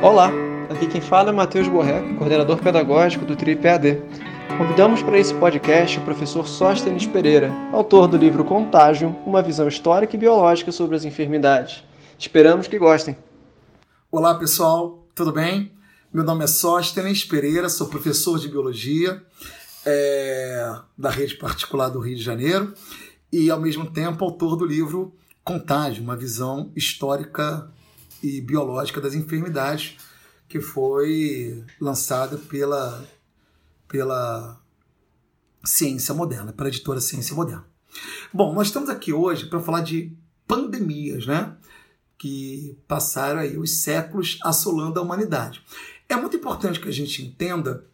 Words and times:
Olá, 0.00 0.30
aqui 0.70 0.86
quem 0.86 1.00
fala 1.00 1.30
é 1.30 1.32
Matheus 1.32 1.66
Borré, 1.66 2.00
coordenador 2.14 2.62
pedagógico 2.62 3.24
do 3.24 3.34
TRIPAD. 3.34 4.00
Convidamos 4.56 5.02
para 5.02 5.18
esse 5.18 5.34
podcast 5.34 5.98
o 5.98 6.04
professor 6.04 6.46
Sóstenes 6.46 7.04
Pereira, 7.04 7.52
autor 7.72 8.06
do 8.06 8.16
livro 8.16 8.44
Contágio, 8.44 9.08
uma 9.26 9.42
visão 9.42 9.66
histórica 9.66 10.14
e 10.14 10.18
biológica 10.18 10.70
sobre 10.70 10.94
as 10.94 11.04
enfermidades. 11.04 11.82
Esperamos 12.16 12.68
que 12.68 12.78
gostem. 12.78 13.18
Olá 14.08 14.36
pessoal, 14.36 15.04
tudo 15.16 15.32
bem? 15.32 15.72
Meu 16.14 16.22
nome 16.22 16.44
é 16.44 16.46
Sóstenes 16.46 17.24
Pereira, 17.24 17.68
sou 17.68 17.88
professor 17.88 18.38
de 18.38 18.46
biologia 18.46 19.20
é, 19.84 20.76
da 20.96 21.10
rede 21.10 21.34
particular 21.34 21.88
do 21.88 21.98
Rio 21.98 22.16
de 22.16 22.22
Janeiro 22.22 22.72
e, 23.32 23.50
ao 23.50 23.60
mesmo 23.60 23.90
tempo, 23.90 24.24
autor 24.24 24.54
do 24.54 24.64
livro 24.64 25.12
Contágio, 25.42 26.04
uma 26.04 26.16
visão 26.16 26.70
histórica 26.76 27.68
e 28.22 28.40
biológica 28.40 29.00
das 29.00 29.14
enfermidades, 29.14 29.96
que 30.48 30.60
foi 30.60 31.64
lançada 31.80 32.38
pela, 32.38 33.06
pela 33.86 34.60
Ciência 35.64 36.14
Moderna, 36.14 36.52
pela 36.52 36.68
editora 36.68 37.00
Ciência 37.00 37.34
Moderna. 37.34 37.66
Bom, 38.32 38.54
nós 38.54 38.68
estamos 38.68 38.88
aqui 38.88 39.12
hoje 39.12 39.46
para 39.46 39.60
falar 39.60 39.82
de 39.82 40.16
pandemias, 40.46 41.26
né? 41.26 41.56
Que 42.16 42.76
passaram 42.88 43.40
aí 43.40 43.56
os 43.56 43.82
séculos 43.82 44.38
assolando 44.42 44.98
a 44.98 45.02
humanidade. 45.02 45.62
É 46.08 46.16
muito 46.16 46.36
importante 46.36 46.80
que 46.80 46.88
a 46.88 46.92
gente 46.92 47.22
entenda 47.22 47.84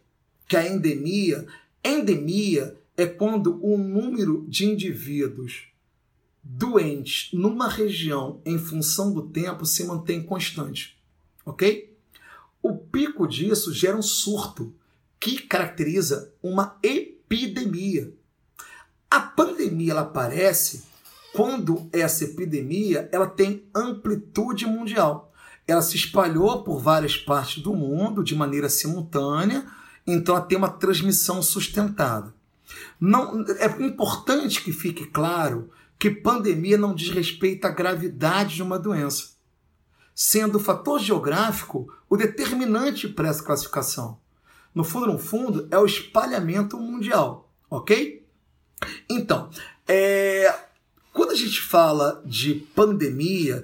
que 0.47 0.55
a 0.55 0.67
endemia, 0.67 1.45
endemia 1.83 2.77
é 2.95 3.05
quando 3.05 3.59
o 3.63 3.77
número 3.77 4.45
de 4.47 4.65
indivíduos 4.65 5.67
doentes 6.47 7.29
numa 7.33 7.67
região 7.67 8.39
em 8.45 8.59
função 8.59 9.11
do 9.11 9.23
tempo 9.23 9.65
se 9.65 9.83
mantém 9.83 10.21
constante, 10.21 10.95
ok? 11.43 11.97
O 12.61 12.77
pico 12.77 13.27
disso 13.27 13.73
gera 13.73 13.97
um 13.97 14.01
surto 14.01 14.73
que 15.19 15.39
caracteriza 15.41 16.31
uma 16.41 16.77
epidemia. 16.83 18.13
A 19.09 19.19
pandemia 19.19 19.91
ela 19.91 20.01
aparece 20.01 20.83
quando 21.33 21.89
essa 21.91 22.23
epidemia 22.23 23.09
ela 23.11 23.27
tem 23.27 23.63
amplitude 23.73 24.67
mundial. 24.67 25.33
Ela 25.67 25.81
se 25.81 25.95
espalhou 25.95 26.63
por 26.63 26.79
várias 26.79 27.17
partes 27.17 27.61
do 27.63 27.73
mundo 27.73 28.23
de 28.23 28.35
maneira 28.35 28.69
simultânea, 28.69 29.65
então 30.05 30.35
ela 30.35 30.45
tem 30.45 30.57
uma 30.57 30.69
transmissão 30.69 31.41
sustentada. 31.41 32.33
Não, 32.99 33.43
é 33.57 33.65
importante 33.83 34.63
que 34.63 34.71
fique 34.71 35.05
claro 35.07 35.71
que 35.97 36.09
pandemia 36.09 36.77
não 36.77 36.93
diz 36.93 37.09
respeito 37.09 37.65
à 37.65 37.69
gravidade 37.69 38.55
de 38.55 38.63
uma 38.63 38.77
doença, 38.77 39.35
sendo 40.13 40.57
o 40.57 40.61
fator 40.61 40.99
geográfico 40.99 41.91
o 42.09 42.17
determinante 42.17 43.07
para 43.07 43.29
essa 43.29 43.43
classificação. 43.43 44.19
No 44.73 44.83
fundo, 44.83 45.07
no 45.07 45.17
fundo, 45.17 45.67
é 45.71 45.77
o 45.77 45.85
espalhamento 45.85 46.77
mundial, 46.77 47.51
ok? 47.69 48.25
Então, 49.09 49.49
é, 49.87 50.53
quando 51.13 51.31
a 51.31 51.35
gente 51.35 51.61
fala 51.61 52.21
de 52.25 52.55
pandemia, 52.75 53.63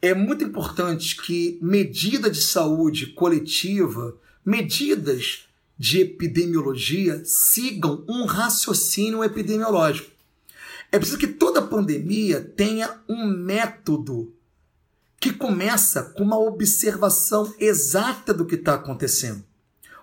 é 0.00 0.14
muito 0.14 0.44
importante 0.44 1.16
que 1.16 1.58
medida 1.60 2.30
de 2.30 2.40
saúde 2.40 3.08
coletiva, 3.08 4.16
medidas 4.44 5.48
de 5.76 6.00
epidemiologia 6.00 7.24
sigam 7.24 8.04
um 8.08 8.24
raciocínio 8.24 9.24
epidemiológico. 9.24 10.11
É 10.92 10.98
preciso 10.98 11.18
que 11.18 11.26
toda 11.26 11.62
pandemia 11.62 12.38
tenha 12.38 13.00
um 13.08 13.26
método 13.26 14.30
que 15.18 15.32
começa 15.32 16.02
com 16.02 16.22
uma 16.22 16.38
observação 16.38 17.54
exata 17.58 18.34
do 18.34 18.44
que 18.44 18.56
está 18.56 18.74
acontecendo, 18.74 19.42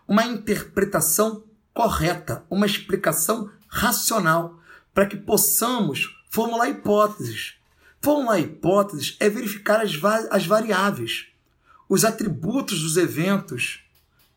uma 0.08 0.26
interpretação 0.26 1.44
correta, 1.76 2.44
uma 2.50 2.66
explicação 2.66 3.52
racional, 3.68 4.60
para 4.92 5.06
que 5.06 5.16
possamos 5.16 6.18
formular 6.28 6.70
hipóteses. 6.70 7.54
Formular 8.02 8.40
hipóteses 8.40 9.16
é 9.20 9.30
verificar 9.30 9.82
as, 9.82 9.94
va 9.94 10.28
as 10.32 10.48
variáveis, 10.48 11.28
os 11.88 12.04
atributos 12.04 12.82
dos 12.82 12.98
eventos 12.98 13.84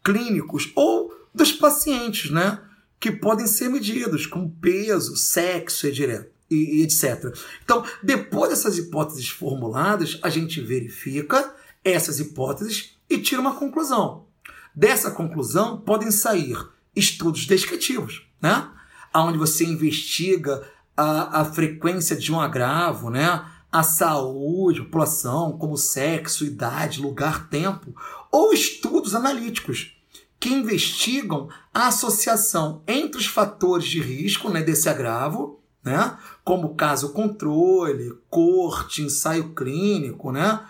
clínicos 0.05 0.71
ou 0.75 1.15
dos 1.35 1.51
pacientes, 1.51 2.31
né? 2.31 2.61
Que 3.01 3.11
podem 3.11 3.47
ser 3.47 3.71
medidos, 3.71 4.27
como 4.27 4.51
peso, 4.61 5.17
sexo 5.17 5.87
e 5.87 5.93
direto 5.93 6.33
e, 6.53 6.81
e 6.81 6.83
etc. 6.83 7.35
Então, 7.65 7.85
depois 8.03 8.51
dessas 8.51 8.79
hipóteses 8.79 9.29
formuladas, 9.29 10.19
a 10.23 10.29
gente 10.29 10.61
verifica 10.61 11.55
essas 11.85 12.21
hipóteses 12.21 12.97
e 13.09 13.19
tira 13.19 13.41
uma 13.41 13.55
conclusão. 13.55 14.27
Dessa 14.75 15.11
conclusão 15.11 15.81
podem 15.81 16.11
sair 16.11 16.57
estudos 16.95 17.47
descritivos, 17.47 18.27
né? 18.41 18.71
Onde 19.15 19.37
você 19.37 19.65
investiga 19.65 20.67
a, 20.97 21.41
a 21.41 21.45
frequência 21.45 22.17
de 22.17 22.33
um 22.33 22.41
agravo, 22.41 23.11
né? 23.11 23.45
a 23.71 23.83
saúde, 23.83 24.83
população, 24.83 25.57
como 25.57 25.79
sexo, 25.79 26.45
idade, 26.45 27.01
lugar, 27.01 27.49
tempo, 27.49 27.95
ou 28.31 28.53
estudos 28.53 29.15
analíticos 29.15 29.97
que 30.39 30.51
investigam 30.51 31.49
a 31.73 31.87
associação 31.87 32.83
entre 32.87 33.19
os 33.19 33.27
fatores 33.27 33.87
de 33.87 34.01
risco 34.01 34.51
né, 34.51 34.61
desse 34.61 34.91
agravo 34.91 35.63
né? 35.85 36.17
Como 36.45 36.75
caso 36.75 37.13
controle, 37.13 38.15
corte, 38.29 39.03
ensaio 39.03 39.55
clínico, 39.55 40.33
né? 40.33 40.67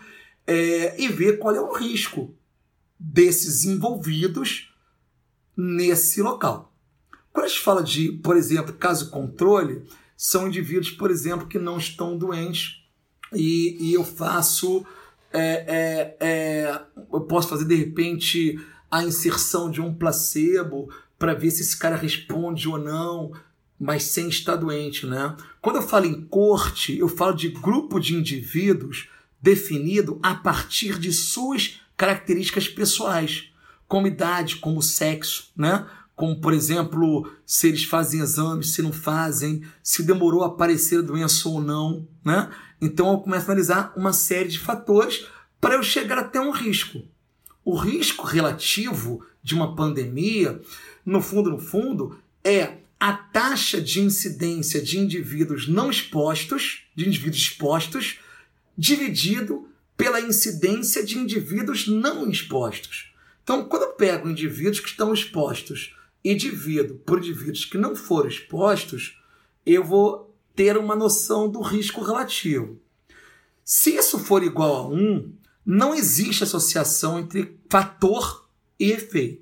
É, 0.47 1.00
e 1.00 1.09
ver 1.09 1.38
qual 1.38 1.55
é 1.55 1.60
o 1.60 1.72
risco 1.72 2.34
desses 2.99 3.65
envolvidos 3.65 4.72
nesse 5.56 6.21
local. 6.21 6.72
Quando 7.33 7.47
a 7.47 7.49
gente 7.49 7.60
fala 7.60 7.83
de, 7.83 8.12
por 8.12 8.37
exemplo, 8.37 8.75
caso 8.75 9.10
controle, 9.10 9.84
são 10.16 10.47
indivíduos, 10.47 10.91
por 10.91 11.10
exemplo, 11.10 11.47
que 11.47 11.59
não 11.59 11.78
estão 11.78 12.16
doentes 12.16 12.84
e, 13.33 13.77
e 13.81 13.94
eu 13.94 14.04
faço, 14.04 14.84
é, 15.33 16.16
é, 16.21 16.27
é 16.28 16.83
eu 17.12 17.22
posso 17.22 17.49
fazer 17.49 17.65
de 17.65 17.75
repente 17.75 18.60
a 18.91 19.03
inserção 19.03 19.71
de 19.71 19.81
um 19.81 19.94
placebo 19.94 20.93
para 21.19 21.34
ver 21.34 21.50
se 21.50 21.62
esse 21.62 21.78
cara 21.78 21.97
responde 21.97 22.69
ou 22.69 22.77
não 22.77 23.33
mas 23.82 24.04
sem 24.04 24.28
estar 24.28 24.54
doente, 24.54 25.06
né? 25.06 25.37
Quando 25.60 25.76
eu 25.76 25.82
falo 25.82 26.06
em 26.06 26.20
corte, 26.26 26.97
eu 26.97 27.09
falo 27.09 27.34
de 27.34 27.48
grupo 27.48 27.98
de 27.98 28.15
indivíduos 28.15 29.09
definido 29.41 30.20
a 30.22 30.37
partir 30.37 31.00
de 31.00 31.12
suas 31.12 31.81
características 31.97 32.69
pessoais, 32.69 33.53
como 33.88 34.06
idade, 34.06 34.56
como 34.56 34.81
sexo, 34.81 35.50
né? 35.56 35.84
Como, 36.15 36.41
por 36.41 36.53
exemplo, 36.53 37.28
se 37.44 37.66
eles 37.66 37.82
fazem 37.82 38.21
exames, 38.21 38.71
se 38.71 38.82
não 38.82 38.92
fazem, 38.92 39.65
se 39.82 40.04
demorou 40.04 40.44
a 40.44 40.47
aparecer 40.47 41.00
a 41.00 41.03
doença 41.03 41.48
ou 41.48 41.60
não, 41.60 42.06
né? 42.25 42.50
Então 42.81 43.10
eu 43.10 43.19
começo 43.19 43.50
a 43.50 43.53
analisar 43.53 43.92
uma 43.97 44.12
série 44.12 44.48
de 44.48 44.60
fatores 44.60 45.26
para 45.60 45.75
eu 45.75 45.82
chegar 45.82 46.19
até 46.19 46.41
um 46.41 46.53
risco. 46.53 47.03
O 47.65 47.75
risco 47.75 48.25
relativo 48.25 49.26
de 49.42 49.56
uma 49.56 49.75
pandemia, 49.75 50.62
no 51.04 51.21
fundo, 51.21 51.50
no 51.50 51.59
fundo, 51.59 52.16
é 52.44 52.81
a 53.03 53.15
taxa 53.15 53.81
de 53.81 54.01
incidência 54.01 54.81
de 54.81 54.97
indivíduos 54.97 55.67
não 55.67 55.91
expostos, 55.91 56.85
de 56.95 57.09
indivíduos 57.09 57.43
expostos, 57.43 58.21
dividido 58.79 59.69
pela 59.97 60.21
incidência 60.21 61.05
de 61.05 61.19
indivíduos 61.19 61.89
não 61.89 62.31
expostos. 62.31 63.13
Então, 63.43 63.65
quando 63.65 63.83
eu 63.83 63.95
pego 63.95 64.31
indivíduos 64.31 64.79
que 64.79 64.89
estão 64.89 65.13
expostos 65.13 65.97
e 66.23 66.33
divido 66.33 66.95
por 67.05 67.19
indivíduos 67.19 67.65
que 67.65 67.77
não 67.77 67.97
foram 67.97 68.29
expostos, 68.29 69.21
eu 69.67 69.83
vou 69.83 70.33
ter 70.55 70.79
uma 70.79 70.95
noção 70.95 71.51
do 71.51 71.61
risco 71.61 72.05
relativo. 72.05 72.81
Se 73.65 73.97
isso 73.97 74.17
for 74.17 74.45
igual 74.45 74.77
a 74.77 74.89
1, 74.95 75.33
não 75.67 75.93
existe 75.93 76.45
associação 76.45 77.19
entre 77.19 77.59
fator 77.69 78.48
e 78.78 78.93
efeito. 78.93 79.41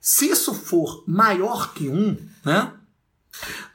Se 0.00 0.30
isso 0.30 0.54
for 0.54 1.04
maior 1.06 1.74
que 1.74 1.88
1, 1.88 2.16
né, 2.44 2.72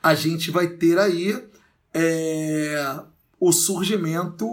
a 0.01 0.15
gente 0.15 0.49
vai 0.49 0.67
ter 0.67 0.97
aí 0.97 1.47
é, 1.93 2.99
o 3.39 3.51
surgimento, 3.51 4.45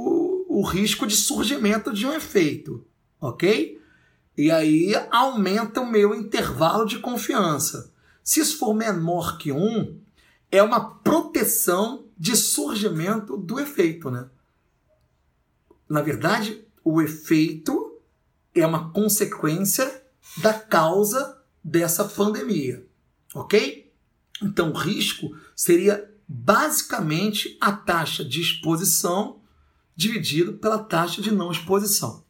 o 0.48 0.62
risco 0.62 1.06
de 1.06 1.16
surgimento 1.16 1.92
de 1.92 2.06
um 2.06 2.12
efeito, 2.12 2.86
ok? 3.18 3.80
E 4.36 4.50
aí 4.50 4.94
aumenta 5.10 5.80
o 5.80 5.90
meu 5.90 6.14
intervalo 6.14 6.84
de 6.84 6.98
confiança. 6.98 7.92
Se 8.22 8.40
isso 8.40 8.58
for 8.58 8.74
menor 8.74 9.38
que 9.38 9.50
1, 9.50 9.98
é 10.50 10.62
uma 10.62 10.96
proteção 10.98 12.04
de 12.18 12.36
surgimento 12.36 13.36
do 13.36 13.58
efeito, 13.58 14.10
né? 14.10 14.28
Na 15.88 16.02
verdade, 16.02 16.64
o 16.84 17.00
efeito 17.00 17.98
é 18.54 18.66
uma 18.66 18.92
consequência 18.92 20.02
da 20.38 20.54
causa 20.54 21.41
dessa 21.62 22.04
pandemia, 22.04 22.84
ok? 23.34 23.90
Então, 24.42 24.70
o 24.70 24.76
risco 24.76 25.36
seria 25.54 26.10
basicamente 26.26 27.56
a 27.60 27.72
taxa 27.72 28.24
de 28.24 28.40
exposição 28.40 29.40
dividido 29.94 30.54
pela 30.54 30.78
taxa 30.78 31.20
de 31.20 31.30
não 31.30 31.52
exposição. 31.52 32.24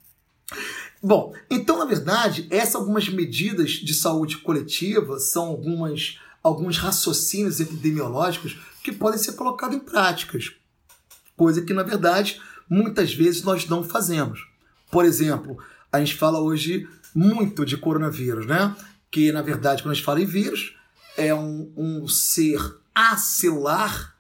Bom, 1.02 1.34
então, 1.50 1.79
na 1.79 1.84
verdade, 1.84 2.46
essas 2.50 2.76
algumas 2.76 3.08
medidas 3.08 3.73
de 3.73 3.94
saúde 3.94 4.38
coletiva 4.38 5.19
são 5.19 5.46
algumas, 5.46 6.19
alguns 6.43 6.79
raciocínios 6.79 7.61
epidemiológicos 7.61 8.56
que 8.82 8.93
podem 8.93 9.19
ser 9.19 9.32
colocados 9.32 9.76
em 9.76 9.81
práticas. 9.81 10.52
Coisa 11.37 11.62
que, 11.62 11.73
na 11.73 11.82
verdade, 11.82 12.40
muitas 12.69 13.12
vezes 13.14 13.43
nós 13.43 13.67
não 13.67 13.82
fazemos. 13.82 14.46
Por 14.90 15.05
exemplo, 15.05 15.58
a 15.90 15.99
gente 15.99 16.14
fala 16.14 16.40
hoje 16.40 16.88
muito 17.14 17.64
de 17.64 17.76
coronavírus, 17.76 18.46
né? 18.46 18.75
Que, 19.12 19.31
na 19.31 19.43
verdade, 19.43 19.82
quando 19.82 19.93
a 19.93 19.94
gente 19.94 20.05
fala 20.05 20.20
em 20.20 20.26
vírus, 20.26 20.75
é 21.17 21.32
um, 21.32 21.73
um 21.76 22.09
ser 22.09 22.59
acelular, 22.93 24.17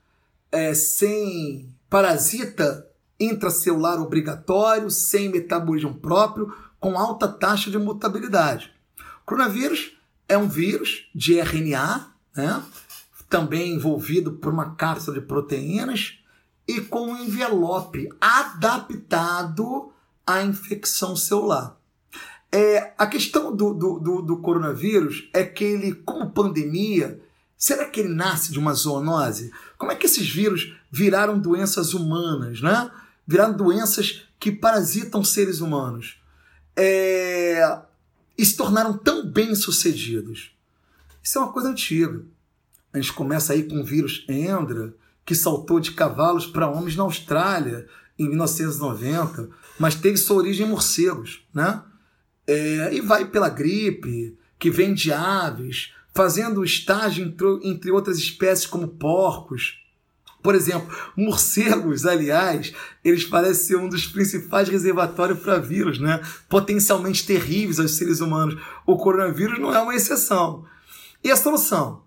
é, 0.52 0.72
sem 0.74 1.74
parasita 1.90 2.86
intracelular 3.18 4.00
obrigatório, 4.00 4.90
sem 4.90 5.28
metabolismo 5.28 5.94
próprio, 5.94 6.54
com 6.78 6.98
alta 6.98 7.26
taxa 7.26 7.70
de 7.70 7.78
mutabilidade. 7.78 8.70
O 9.22 9.24
coronavírus 9.24 9.96
é 10.28 10.36
um 10.36 10.48
vírus 10.48 11.08
de 11.14 11.38
RNA, 11.38 12.12
né? 12.36 12.62
também 13.28 13.74
envolvido 13.74 14.32
por 14.32 14.52
uma 14.52 14.74
cápsula 14.74 15.18
de 15.18 15.26
proteínas 15.26 16.18
e 16.66 16.80
com 16.80 17.12
um 17.12 17.16
envelope 17.16 18.08
adaptado 18.20 19.92
à 20.26 20.42
infecção 20.42 21.16
celular. 21.16 21.76
É, 22.54 22.92
a 22.98 23.06
questão 23.06 23.54
do, 23.56 23.72
do, 23.72 23.98
do, 23.98 24.22
do 24.22 24.36
coronavírus 24.38 25.28
é 25.32 25.42
que 25.42 25.64
ele, 25.64 25.94
como 25.94 26.30
pandemia, 26.30 27.18
será 27.56 27.86
que 27.86 28.00
ele 28.00 28.10
nasce 28.10 28.52
de 28.52 28.58
uma 28.58 28.74
zoonose? 28.74 29.50
Como 29.78 29.90
é 29.90 29.96
que 29.96 30.04
esses 30.04 30.28
vírus 30.28 30.74
viraram 30.90 31.38
doenças 31.38 31.94
humanas, 31.94 32.60
né? 32.60 32.90
Viraram 33.26 33.56
doenças 33.56 34.24
que 34.38 34.52
parasitam 34.52 35.24
seres 35.24 35.60
humanos. 35.60 36.20
É, 36.76 37.80
e 38.36 38.44
se 38.44 38.56
tornaram 38.56 38.98
tão 38.98 39.26
bem 39.26 39.54
sucedidos. 39.54 40.52
Isso 41.22 41.38
é 41.38 41.40
uma 41.40 41.52
coisa 41.52 41.70
antiga. 41.70 42.22
A 42.92 42.98
gente 42.98 43.12
começa 43.14 43.54
aí 43.54 43.62
com 43.62 43.80
o 43.80 43.84
vírus 43.84 44.26
Endra, 44.28 44.94
que 45.24 45.34
saltou 45.34 45.80
de 45.80 45.92
cavalos 45.92 46.46
para 46.46 46.68
homens 46.68 46.96
na 46.96 47.04
Austrália 47.04 47.88
em 48.18 48.28
1990, 48.28 49.48
mas 49.78 49.94
teve 49.94 50.18
sua 50.18 50.36
origem 50.36 50.66
em 50.66 50.70
morcegos, 50.70 51.46
né? 51.54 51.82
É, 52.46 52.92
e 52.92 53.00
vai 53.00 53.24
pela 53.26 53.48
gripe, 53.48 54.36
que 54.58 54.70
vem 54.70 54.94
de 54.94 55.12
aves, 55.12 55.92
fazendo 56.14 56.64
estágio 56.64 57.24
entre, 57.24 57.46
entre 57.62 57.90
outras 57.90 58.18
espécies 58.18 58.66
como 58.66 58.88
porcos. 58.88 59.80
Por 60.42 60.56
exemplo, 60.56 60.92
morcegos, 61.16 62.04
aliás, 62.04 62.72
eles 63.04 63.24
parecem 63.24 63.64
ser 63.64 63.76
um 63.76 63.88
dos 63.88 64.06
principais 64.06 64.68
reservatórios 64.68 65.38
para 65.38 65.58
vírus, 65.58 66.00
né? 66.00 66.20
Potencialmente 66.48 67.24
terríveis 67.24 67.78
aos 67.78 67.92
seres 67.92 68.20
humanos. 68.20 68.60
O 68.84 68.96
coronavírus 68.96 69.60
não 69.60 69.72
é 69.72 69.80
uma 69.80 69.94
exceção. 69.94 70.64
E 71.22 71.30
a 71.30 71.36
solução? 71.36 72.02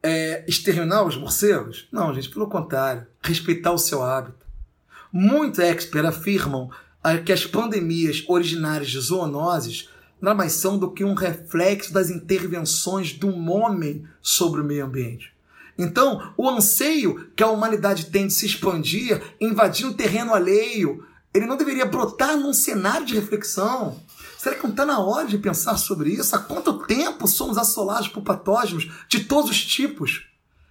É 0.00 0.44
exterminar 0.48 1.04
os 1.04 1.16
morcegos? 1.16 1.88
Não, 1.92 2.14
gente, 2.14 2.30
pelo 2.30 2.48
contrário, 2.48 3.06
respeitar 3.20 3.72
o 3.72 3.78
seu 3.78 4.02
hábito. 4.02 4.46
Muitos 5.12 5.58
experts 5.58 6.08
afirmam 6.08 6.70
que 7.24 7.32
as 7.32 7.44
pandemias 7.44 8.24
originárias 8.28 8.90
de 8.90 9.00
zoonoses 9.00 9.88
nada 10.20 10.36
mais 10.36 10.52
são 10.52 10.78
do 10.78 10.92
que 10.92 11.02
um 11.02 11.14
reflexo 11.14 11.92
das 11.92 12.08
intervenções 12.08 13.12
do 13.12 13.28
homem 13.50 14.06
sobre 14.20 14.60
o 14.60 14.64
meio 14.64 14.86
ambiente. 14.86 15.32
Então, 15.76 16.32
o 16.36 16.48
anseio 16.48 17.28
que 17.34 17.42
a 17.42 17.50
humanidade 17.50 18.06
tem 18.06 18.28
de 18.28 18.32
se 18.32 18.46
expandir, 18.46 19.20
invadir 19.40 19.84
um 19.84 19.92
terreno 19.92 20.32
alheio, 20.32 21.04
ele 21.34 21.46
não 21.46 21.56
deveria 21.56 21.86
brotar 21.86 22.36
num 22.36 22.52
cenário 22.52 23.04
de 23.04 23.14
reflexão. 23.14 24.00
Será 24.38 24.54
que 24.54 24.62
não 24.62 24.70
está 24.70 24.84
na 24.84 25.00
hora 25.00 25.26
de 25.26 25.38
pensar 25.38 25.76
sobre 25.76 26.10
isso? 26.10 26.36
Há 26.36 26.38
quanto 26.38 26.86
tempo 26.86 27.26
somos 27.26 27.58
assolados 27.58 28.08
por 28.08 28.22
patógenos 28.22 28.88
de 29.08 29.24
todos 29.24 29.50
os 29.50 29.64
tipos 29.64 30.26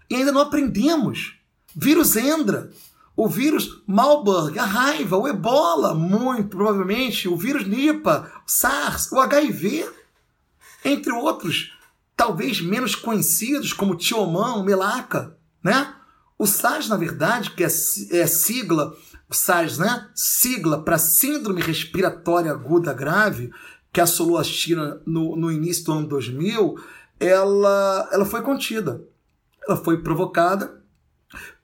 e 0.10 0.16
ainda 0.16 0.32
não 0.32 0.42
aprendemos? 0.42 1.36
Vírus 1.76 2.16
Endra, 2.16 2.70
o 3.16 3.28
vírus 3.28 3.84
Marburg, 3.86 4.58
a 4.58 4.66
raiva, 4.66 5.18
o 5.18 5.28
ebola, 5.28 5.94
muito 5.94 6.50
provavelmente, 6.50 7.28
o 7.28 7.36
vírus 7.36 7.68
Nipah, 7.68 8.32
SARS, 8.46 9.12
o 9.12 9.20
HIV, 9.20 9.90
entre 10.84 11.12
outros, 11.12 11.74
talvez 12.16 12.62
menos 12.62 12.96
conhecidos, 12.96 13.74
como 13.74 13.96
Tiomão, 13.96 14.64
Melaca, 14.64 15.38
né? 15.64 15.94
O 16.38 16.48
SARS, 16.48 16.88
na 16.88 16.98
verdade, 16.98 17.52
que 17.52 17.64
é, 17.64 17.68
é 17.68 18.28
sigla, 18.28 18.96
o 19.30 19.36
SARS, 19.36 19.78
né? 19.78 20.10
Sigla 20.16 20.84
para 20.84 20.98
Síndrome 20.98 21.62
Respiratória 21.62 22.52
Aguda 22.52 22.94
Grave, 22.94 23.52
que 23.94 24.02
assolou 24.02 24.38
a 24.38 24.44
China 24.44 25.02
no, 25.06 25.36
no 25.36 25.52
início 25.52 25.86
do 25.86 25.92
ano 25.92 26.08
2000, 26.08 26.76
ela, 27.20 28.10
ela 28.12 28.26
foi 28.26 28.42
contida. 28.42 29.06
Ela 29.68 29.78
foi 29.78 30.02
provocada 30.02 30.82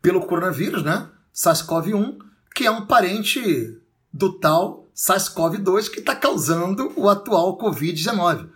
pelo 0.02 0.26
coronavírus, 0.28 0.84
né? 0.84 1.10
SARS-CoV-1, 1.38 2.18
que 2.56 2.66
é 2.66 2.72
um 2.72 2.88
parente 2.88 3.78
do 4.12 4.34
tal 4.34 4.90
SARS-CoV-2 4.96 5.92
que 5.92 6.00
está 6.00 6.16
causando 6.16 6.92
o 6.96 7.08
atual 7.08 7.56
Covid-19. 7.60 8.50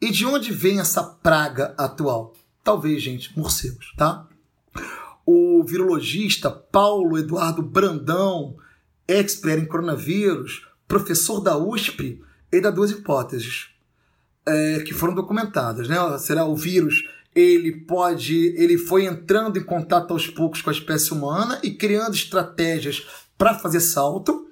E 0.00 0.10
de 0.10 0.24
onde 0.24 0.50
vem 0.50 0.80
essa 0.80 1.04
praga 1.04 1.74
atual? 1.76 2.34
Talvez, 2.64 3.02
gente, 3.02 3.38
morcegos, 3.38 3.92
tá? 3.96 4.26
O 5.26 5.62
virologista 5.62 6.50
Paulo 6.50 7.18
Eduardo 7.18 7.62
Brandão, 7.62 8.56
expert 9.06 9.62
em 9.62 9.66
coronavírus, 9.66 10.66
professor 10.88 11.40
da 11.40 11.56
USP, 11.58 12.22
ele 12.50 12.62
dá 12.62 12.70
duas 12.70 12.90
hipóteses 12.90 13.68
é, 14.46 14.80
que 14.80 14.94
foram 14.94 15.14
documentadas, 15.14 15.88
né? 15.88 15.96
Será 16.18 16.44
o 16.46 16.56
vírus 16.56 17.04
ele 17.34 17.72
pode, 17.72 18.54
ele 18.56 18.76
foi 18.76 19.06
entrando 19.06 19.58
em 19.58 19.64
contato 19.64 20.12
aos 20.12 20.26
poucos 20.26 20.60
com 20.60 20.70
a 20.70 20.72
espécie 20.72 21.12
humana 21.12 21.58
e 21.62 21.70
criando 21.70 22.14
estratégias 22.14 23.06
para 23.38 23.58
fazer 23.58 23.80
salto. 23.80 24.46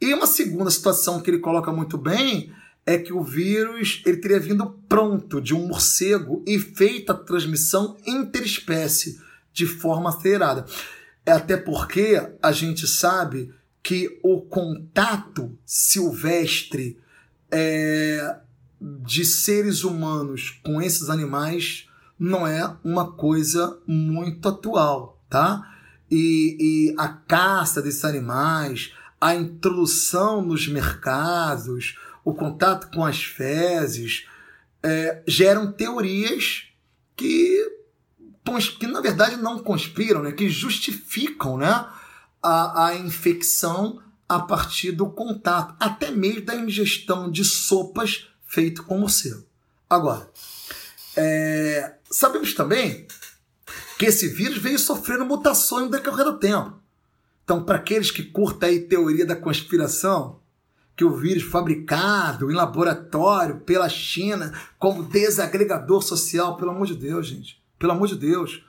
E 0.00 0.12
uma 0.12 0.26
segunda 0.26 0.70
situação 0.70 1.20
que 1.20 1.30
ele 1.30 1.38
coloca 1.38 1.72
muito 1.72 1.96
bem 1.96 2.52
é 2.84 2.98
que 2.98 3.12
o 3.12 3.22
vírus 3.22 4.02
ele 4.06 4.16
teria 4.16 4.40
vindo 4.40 4.66
pronto 4.88 5.40
de 5.40 5.54
um 5.54 5.66
morcego 5.66 6.42
e 6.46 6.58
feita 6.58 7.12
a 7.12 7.16
transmissão 7.16 7.96
interespécie 8.06 9.20
de 9.52 9.66
forma 9.66 10.08
acelerada. 10.08 10.64
É 11.24 11.32
até 11.32 11.56
porque 11.56 12.20
a 12.42 12.50
gente 12.50 12.86
sabe 12.86 13.52
que 13.82 14.18
o 14.22 14.40
contato 14.40 15.56
silvestre 15.64 16.98
é, 17.50 18.36
de 18.80 19.24
seres 19.24 19.84
humanos 19.84 20.60
com 20.64 20.80
esses 20.80 21.10
animais 21.10 21.87
não 22.18 22.46
é 22.46 22.76
uma 22.82 23.12
coisa 23.12 23.78
muito 23.86 24.48
atual, 24.48 25.22
tá? 25.28 25.74
E, 26.10 26.56
e 26.58 26.94
a 26.98 27.08
caça 27.08 27.82
desses 27.82 28.04
animais, 28.04 28.92
a 29.20 29.34
introdução 29.34 30.42
nos 30.42 30.66
mercados, 30.66 31.98
o 32.24 32.34
contato 32.34 32.90
com 32.94 33.04
as 33.04 33.22
fezes, 33.22 34.26
é, 34.82 35.22
geram 35.26 35.72
teorias 35.72 36.68
que, 37.16 37.72
que 38.78 38.86
na 38.86 39.00
verdade 39.00 39.36
não 39.36 39.58
conspiram, 39.58 40.22
né? 40.22 40.32
que 40.32 40.48
justificam 40.48 41.58
né? 41.58 41.86
a, 42.42 42.86
a 42.86 42.96
infecção 42.96 44.00
a 44.28 44.40
partir 44.40 44.92
do 44.92 45.08
contato, 45.10 45.74
até 45.80 46.10
mesmo 46.10 46.42
da 46.42 46.54
ingestão 46.54 47.30
de 47.30 47.44
sopas 47.44 48.28
feito 48.46 48.84
com 48.84 48.98
morcego. 48.98 49.44
Agora, 49.88 50.30
é, 51.16 51.94
sabemos 52.10 52.54
também 52.54 53.06
que 53.98 54.06
esse 54.06 54.28
vírus 54.28 54.58
veio 54.58 54.78
sofrendo 54.78 55.24
mutações 55.24 55.84
no 55.84 55.90
decorrer 55.90 56.24
do 56.24 56.38
tempo. 56.38 56.78
Então, 57.44 57.64
para 57.64 57.76
aqueles 57.76 58.10
que 58.10 58.22
curtem 58.22 58.68
aí 58.68 58.80
teoria 58.80 59.26
da 59.26 59.34
conspiração, 59.34 60.38
que 60.98 61.04
o 61.04 61.16
vírus 61.16 61.44
fabricado 61.44 62.50
em 62.50 62.54
laboratório 62.54 63.60
pela 63.60 63.88
China 63.88 64.52
como 64.78 65.04
desagregador 65.04 66.02
social, 66.02 66.56
pelo 66.56 66.72
amor 66.72 66.88
de 66.88 66.96
Deus, 66.96 67.28
gente. 67.28 67.62
Pelo 67.78 67.92
amor 67.92 68.08
de 68.08 68.16
Deus. 68.16 68.64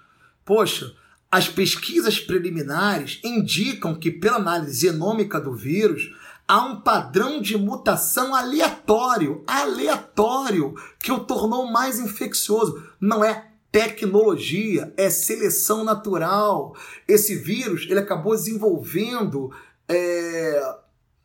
Poxa, 0.45 0.93
as 1.31 1.47
pesquisas 1.49 2.19
preliminares 2.19 3.19
indicam 3.23 3.95
que, 3.95 4.11
pela 4.11 4.37
análise 4.37 4.79
genômica 4.79 5.39
do 5.39 5.53
vírus, 5.53 6.11
há 6.49 6.65
um 6.65 6.81
padrão 6.81 7.39
de 7.39 7.55
mutação 7.55 8.33
aleatório, 8.33 9.43
aleatório, 9.45 10.73
que 10.97 11.11
o 11.11 11.19
tornou 11.19 11.67
mais 11.71 11.99
infeccioso. 11.99 12.83
Não 12.99 13.23
é 13.23 13.51
tecnologia, 13.71 14.91
é 14.97 15.11
seleção 15.11 15.83
natural. 15.83 16.75
Esse 17.07 17.35
vírus 17.35 17.85
ele 17.87 17.99
acabou 17.99 18.35
desenvolvendo 18.35 19.51
é, 19.87 20.75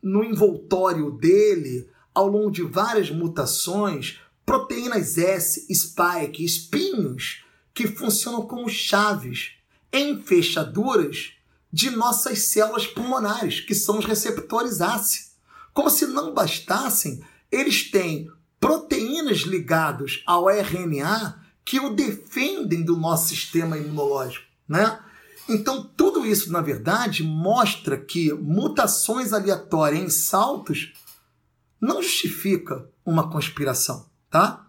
no 0.02 0.22
envoltório 0.22 1.10
dele, 1.12 1.88
ao 2.14 2.28
longo 2.28 2.50
de 2.50 2.62
várias 2.62 3.10
mutações, 3.10 4.20
proteínas 4.44 5.16
S, 5.16 5.66
spike, 5.74 6.44
espinhos, 6.44 7.46
que 7.72 7.86
funcionam 7.86 8.42
como 8.42 8.68
chaves 8.68 9.52
em 9.90 10.20
fechaduras 10.20 11.32
de 11.74 11.90
nossas 11.90 12.38
células 12.42 12.86
pulmonares, 12.86 13.58
que 13.58 13.74
são 13.74 13.98
os 13.98 14.04
receptores 14.04 14.80
ACE. 14.80 15.32
Como 15.72 15.90
se 15.90 16.06
não 16.06 16.32
bastassem, 16.32 17.20
eles 17.50 17.90
têm 17.90 18.30
proteínas 18.60 19.38
ligadas 19.38 20.22
ao 20.24 20.48
RNA 20.48 21.36
que 21.64 21.80
o 21.80 21.92
defendem 21.92 22.84
do 22.84 22.96
nosso 22.96 23.30
sistema 23.30 23.76
imunológico, 23.76 24.46
né? 24.68 25.00
Então, 25.48 25.82
tudo 25.96 26.24
isso, 26.24 26.52
na 26.52 26.60
verdade, 26.60 27.24
mostra 27.24 27.98
que 27.98 28.32
mutações 28.32 29.32
aleatórias 29.32 30.00
em 30.00 30.08
saltos 30.08 30.92
não 31.80 32.00
justifica 32.00 32.88
uma 33.04 33.28
conspiração, 33.28 34.08
tá? 34.30 34.64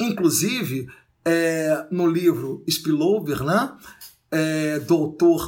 Inclusive, 0.00 0.88
é, 1.24 1.86
no 1.92 2.08
livro 2.08 2.64
Spillover, 2.68 3.44
né, 3.44 3.72
é, 4.32 4.80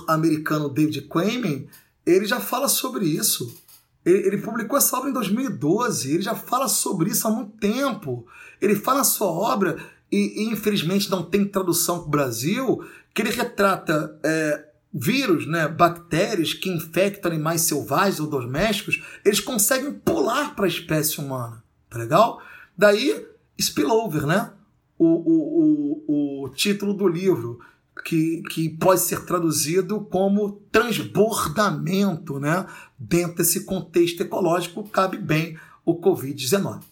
americano 0.07 0.69
David 0.69 1.03
Quammen, 1.03 1.67
ele 2.05 2.27
já 2.27 2.39
fala 2.39 2.69
sobre 2.69 3.07
isso. 3.07 3.57
Ele, 4.05 4.27
ele, 4.27 4.39
publicou 4.39 4.77
essa 4.77 4.97
obra 4.99 5.09
em 5.09 5.15
2012, 5.15 6.13
ele 6.13 6.23
já 6.23 6.35
fala 6.35 6.69
sobre 6.69 7.11
isso 7.11 7.27
há 7.27 7.31
muito 7.31 7.57
tempo. 7.57 8.27
Ele 8.61 8.77
fala 8.77 8.99
na 8.99 9.05
sua 9.05 9.29
obra, 9.29 9.79
e, 10.13 10.43
e 10.43 10.53
infelizmente 10.53 11.11
não 11.11 11.23
tem 11.23 11.45
tradução 11.47 12.01
para 12.01 12.07
o 12.07 12.11
Brasil, 12.11 12.85
que 13.15 13.23
ele 13.23 13.31
retrata 13.31 14.19
é, 14.23 14.67
vírus, 14.93 15.47
né, 15.47 15.67
bactérias 15.67 16.53
que 16.53 16.71
infectam 16.71 17.33
animais 17.33 17.63
selvagens 17.63 18.21
ou 18.21 18.29
domésticos, 18.29 19.03
eles 19.25 19.41
conseguem 19.41 19.93
pular 19.93 20.55
para 20.55 20.67
a 20.67 20.69
espécie 20.69 21.19
humana. 21.19 21.65
Tá 21.91 21.99
legal? 21.99 22.41
Daí, 22.77 23.27
spillover, 23.59 24.27
né? 24.27 24.53
O, 24.97 25.07
o, 25.07 26.05
o, 26.07 26.45
o 26.45 26.49
título 26.51 26.95
do 26.95 27.09
livro, 27.09 27.59
que, 28.03 28.43
que 28.51 28.69
pode 28.69 29.01
ser 29.01 29.25
traduzido 29.25 30.01
como 30.01 30.53
transbordamento, 30.73 32.41
né? 32.41 32.67
Dentro 32.99 33.37
desse 33.37 33.65
contexto 33.65 34.23
ecológico, 34.23 34.89
cabe 34.89 35.17
bem 35.19 35.59
o 35.85 36.01
Covid-19. 36.01 36.83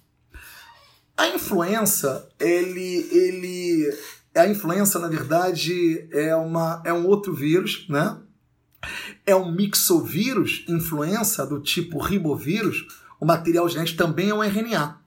A 1.17 1.29
influenza, 1.29 2.29
ele, 2.39 3.09
ele 3.11 3.99
a 4.35 4.47
influenza, 4.47 4.99
na 4.99 5.09
verdade, 5.09 6.07
é, 6.11 6.35
uma, 6.37 6.83
é 6.85 6.93
um 6.93 7.07
outro 7.07 7.35
vírus, 7.35 7.87
né? 7.89 8.19
É 9.25 9.35
um 9.35 9.53
mixovírus, 9.53 10.65
influenza 10.69 11.47
do 11.47 11.61
tipo 11.61 11.99
ribovírus. 11.99 12.87
O 13.21 13.27
material 13.27 13.69
genético 13.69 13.99
também 13.99 14.31
é 14.31 14.35
um 14.35 14.43
RNA. 14.43 15.01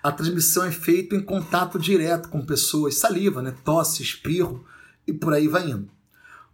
A 0.00 0.12
transmissão 0.12 0.64
é 0.64 0.70
feita 0.70 1.16
em 1.16 1.20
contato 1.20 1.78
direto 1.78 2.28
com 2.28 2.44
pessoas, 2.44 2.96
saliva, 2.96 3.42
né? 3.42 3.52
tosse, 3.64 4.02
espirro 4.02 4.64
e 5.06 5.12
por 5.12 5.32
aí 5.32 5.48
vai 5.48 5.70
indo. 5.70 5.90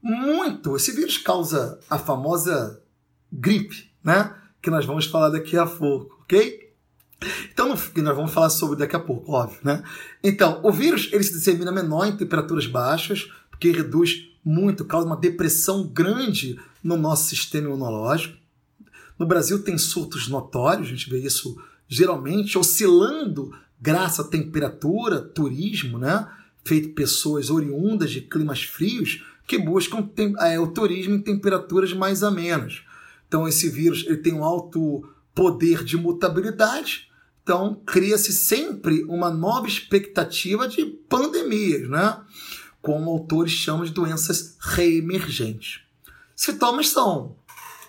Muito, 0.03 0.77
esse 0.77 0.93
vírus 0.93 1.19
causa 1.19 1.79
a 1.89 1.99
famosa 1.99 2.83
gripe, 3.33 3.91
né? 4.03 4.35
Que 4.61 4.71
nós 4.71 4.85
vamos 4.85 5.07
falar 5.07 5.31
daqui 5.31 5.57
a 5.57 5.67
pouco, 5.67 6.19
ok? 6.23 6.73
Então, 7.53 7.69
nós 7.69 8.17
vamos 8.17 8.33
falar 8.33 8.51
sobre 8.51 8.77
daqui 8.77 8.97
a 8.97 9.01
pouco, 9.01 9.31
óbvio, 9.31 9.61
né? 9.63 9.83
Então, 10.23 10.61
o 10.63 10.73
vírus 10.73 11.09
ele 11.13 11.23
se 11.23 11.33
dissemina 11.33 11.71
menor 11.71 12.07
em 12.07 12.17
temperaturas 12.17 12.67
baixas, 12.67 13.31
porque 13.49 13.71
reduz 13.71 14.29
muito, 14.45 14.85
causa 14.85 15.07
uma 15.07 15.17
depressão 15.17 15.87
grande 15.87 16.59
no 16.83 16.97
nosso 16.97 17.29
sistema 17.29 17.69
imunológico. 17.69 18.37
No 19.17 19.25
Brasil 19.25 19.63
tem 19.63 19.79
surtos 19.79 20.27
notórios, 20.27 20.89
a 20.89 20.91
gente 20.91 21.09
vê 21.09 21.19
isso 21.19 21.57
geralmente 21.87 22.59
oscilando 22.59 23.55
graças 23.81 24.27
à 24.27 24.29
temperatura, 24.29 25.21
turismo, 25.21 25.99
né? 25.99 26.29
Feito 26.65 26.95
pessoas 26.95 27.51
oriundas 27.51 28.11
de 28.11 28.21
climas 28.21 28.63
frios 28.63 29.25
que 29.47 29.59
buscam 29.59 30.09
é, 30.41 30.59
o 30.59 30.69
turismo 30.69 31.15
em 31.15 31.21
temperaturas 31.21 31.93
mais 31.93 32.23
amenas. 32.23 32.83
Então 33.27 33.49
esse 33.49 33.69
vírus 33.69 34.05
ele 34.07 34.19
tem 34.19 34.33
um 34.33 34.45
alto 34.45 35.09
poder 35.35 35.83
de 35.83 35.97
mutabilidade, 35.97 37.11
então, 37.43 37.81
cria-se 37.85 38.33
sempre 38.33 39.03
uma 39.05 39.29
nova 39.29 39.67
expectativa 39.67 40.69
de 40.69 40.85
pandemias, 40.85 41.89
né? 41.89 42.21
Como 42.81 43.11
autores 43.11 43.53
chamam 43.53 43.85
de 43.85 43.91
doenças 43.91 44.57
reemergentes. 44.61 45.81
Sintomas 46.37 46.89
são 46.89 47.37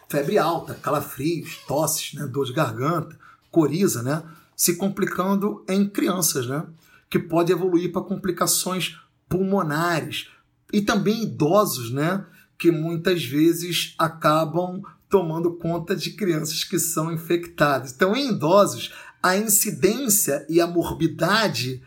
febre 0.10 0.38
alta, 0.38 0.74
calafrios, 0.76 1.58
tosses, 1.68 2.14
né? 2.14 2.26
dor 2.28 2.46
de 2.46 2.54
garganta, 2.54 3.18
coriza, 3.52 4.02
né? 4.02 4.24
Se 4.56 4.76
complicando 4.76 5.64
em 5.68 5.88
crianças, 5.88 6.48
né? 6.48 6.66
Que 7.14 7.20
pode 7.20 7.52
evoluir 7.52 7.92
para 7.92 8.02
complicações 8.02 8.98
pulmonares 9.30 10.32
e 10.74 10.82
também 10.82 11.22
idosos, 11.22 11.92
né? 11.92 12.26
Que 12.58 12.72
muitas 12.72 13.24
vezes 13.24 13.94
acabam 14.00 14.82
tomando 15.08 15.54
conta 15.54 15.96
de 15.96 16.14
crianças 16.14 16.64
que 16.64 16.80
são 16.80 17.14
infectadas. 17.14 17.94
Então, 17.94 18.16
em 18.16 18.32
idosos, 18.32 18.92
a 19.22 19.38
incidência 19.38 20.44
e 20.50 20.60
a 20.60 20.66
morbidade 20.66 21.84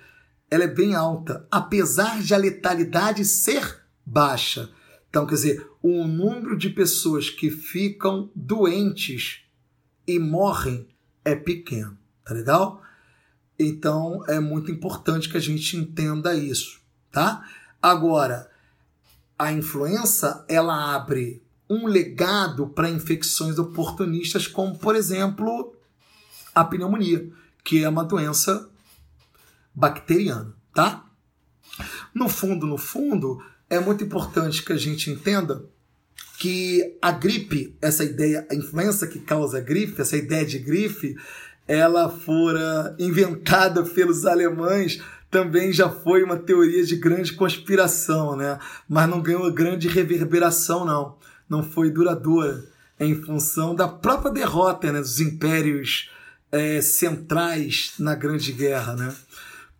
ela 0.49 0.62
é 0.62 0.68
bem 0.68 0.95
alta, 0.95 1.45
apesar 1.50 2.23
de 2.23 2.33
a 2.33 2.38
letalidade 2.38 3.25
ser 3.25 3.80
baixa. 4.06 4.71
Então, 5.11 5.26
quer 5.26 5.35
dizer, 5.35 5.66
o 5.83 6.06
número 6.06 6.56
de 6.56 6.71
pessoas 6.71 7.28
que 7.28 7.50
ficam 7.50 8.30
doentes 8.33 9.40
e 10.06 10.21
morrem 10.21 10.87
é 11.25 11.35
pequeno, 11.35 11.99
tá 12.25 12.33
legal? 12.33 12.80
Então, 13.59 14.23
é 14.29 14.39
muito 14.39 14.71
importante 14.71 15.29
que 15.29 15.37
a 15.37 15.41
gente 15.41 15.77
entenda 15.77 16.35
isso, 16.35 16.81
tá? 17.11 17.49
Agora, 17.81 18.51
a 19.39 19.53
influenza, 19.53 20.45
ela 20.49 20.95
abre 20.95 21.43
um 21.69 21.87
legado 21.87 22.69
para 22.69 22.91
infecções 22.91 23.59
oportunistas, 23.59 24.47
como, 24.47 24.79
por 24.79 24.95
exemplo, 24.95 25.75
a 26.55 26.65
pneumonia, 26.65 27.31
que 27.65 27.83
é 27.83 27.89
uma 27.89 28.05
doença 28.05 28.69
bacteriana, 29.75 30.55
tá? 30.73 31.05
No 32.15 32.29
fundo, 32.29 32.67
no 32.67 32.79
fundo, 32.79 33.43
é 33.69 33.81
muito 33.81 34.05
importante 34.05 34.63
que 34.63 34.73
a 34.73 34.77
gente 34.77 35.11
entenda 35.11 35.65
que 36.39 36.97
a 37.01 37.11
gripe, 37.11 37.77
essa 37.81 38.05
ideia, 38.05 38.47
a 38.51 38.55
influenza 38.55 39.07
que 39.07 39.19
causa 39.19 39.59
a 39.59 39.61
gripe, 39.61 40.01
essa 40.01 40.17
ideia 40.17 40.45
de 40.45 40.59
gripe, 40.59 41.17
ela 41.66 42.08
fora 42.08 42.94
inventada 42.99 43.82
pelos 43.82 44.25
alemães, 44.25 45.02
também 45.30 45.73
já 45.73 45.90
foi 45.90 46.23
uma 46.23 46.37
teoria 46.37 46.85
de 46.85 46.96
grande 46.96 47.32
conspiração, 47.32 48.37
né? 48.37 48.58
Mas 48.88 49.08
não 49.08 49.20
ganhou 49.20 49.52
grande 49.52 49.88
reverberação, 49.88 50.85
não. 50.85 51.16
Não 51.49 51.62
foi 51.62 51.90
duradoura, 51.90 52.64
em 52.99 53.14
função 53.14 53.75
da 53.75 53.87
própria 53.87 54.32
derrota 54.32 54.90
né, 54.90 55.00
dos 55.00 55.20
impérios 55.20 56.11
é, 56.50 56.80
centrais 56.80 57.92
na 57.99 58.14
Grande 58.14 58.52
Guerra. 58.52 58.94
Né? 58.94 59.14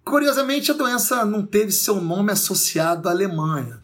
Curiosamente, 0.04 0.70
a 0.70 0.74
doença 0.74 1.24
não 1.24 1.44
teve 1.44 1.72
seu 1.72 2.00
nome 2.00 2.32
associado 2.32 3.08
à 3.08 3.12
Alemanha, 3.12 3.80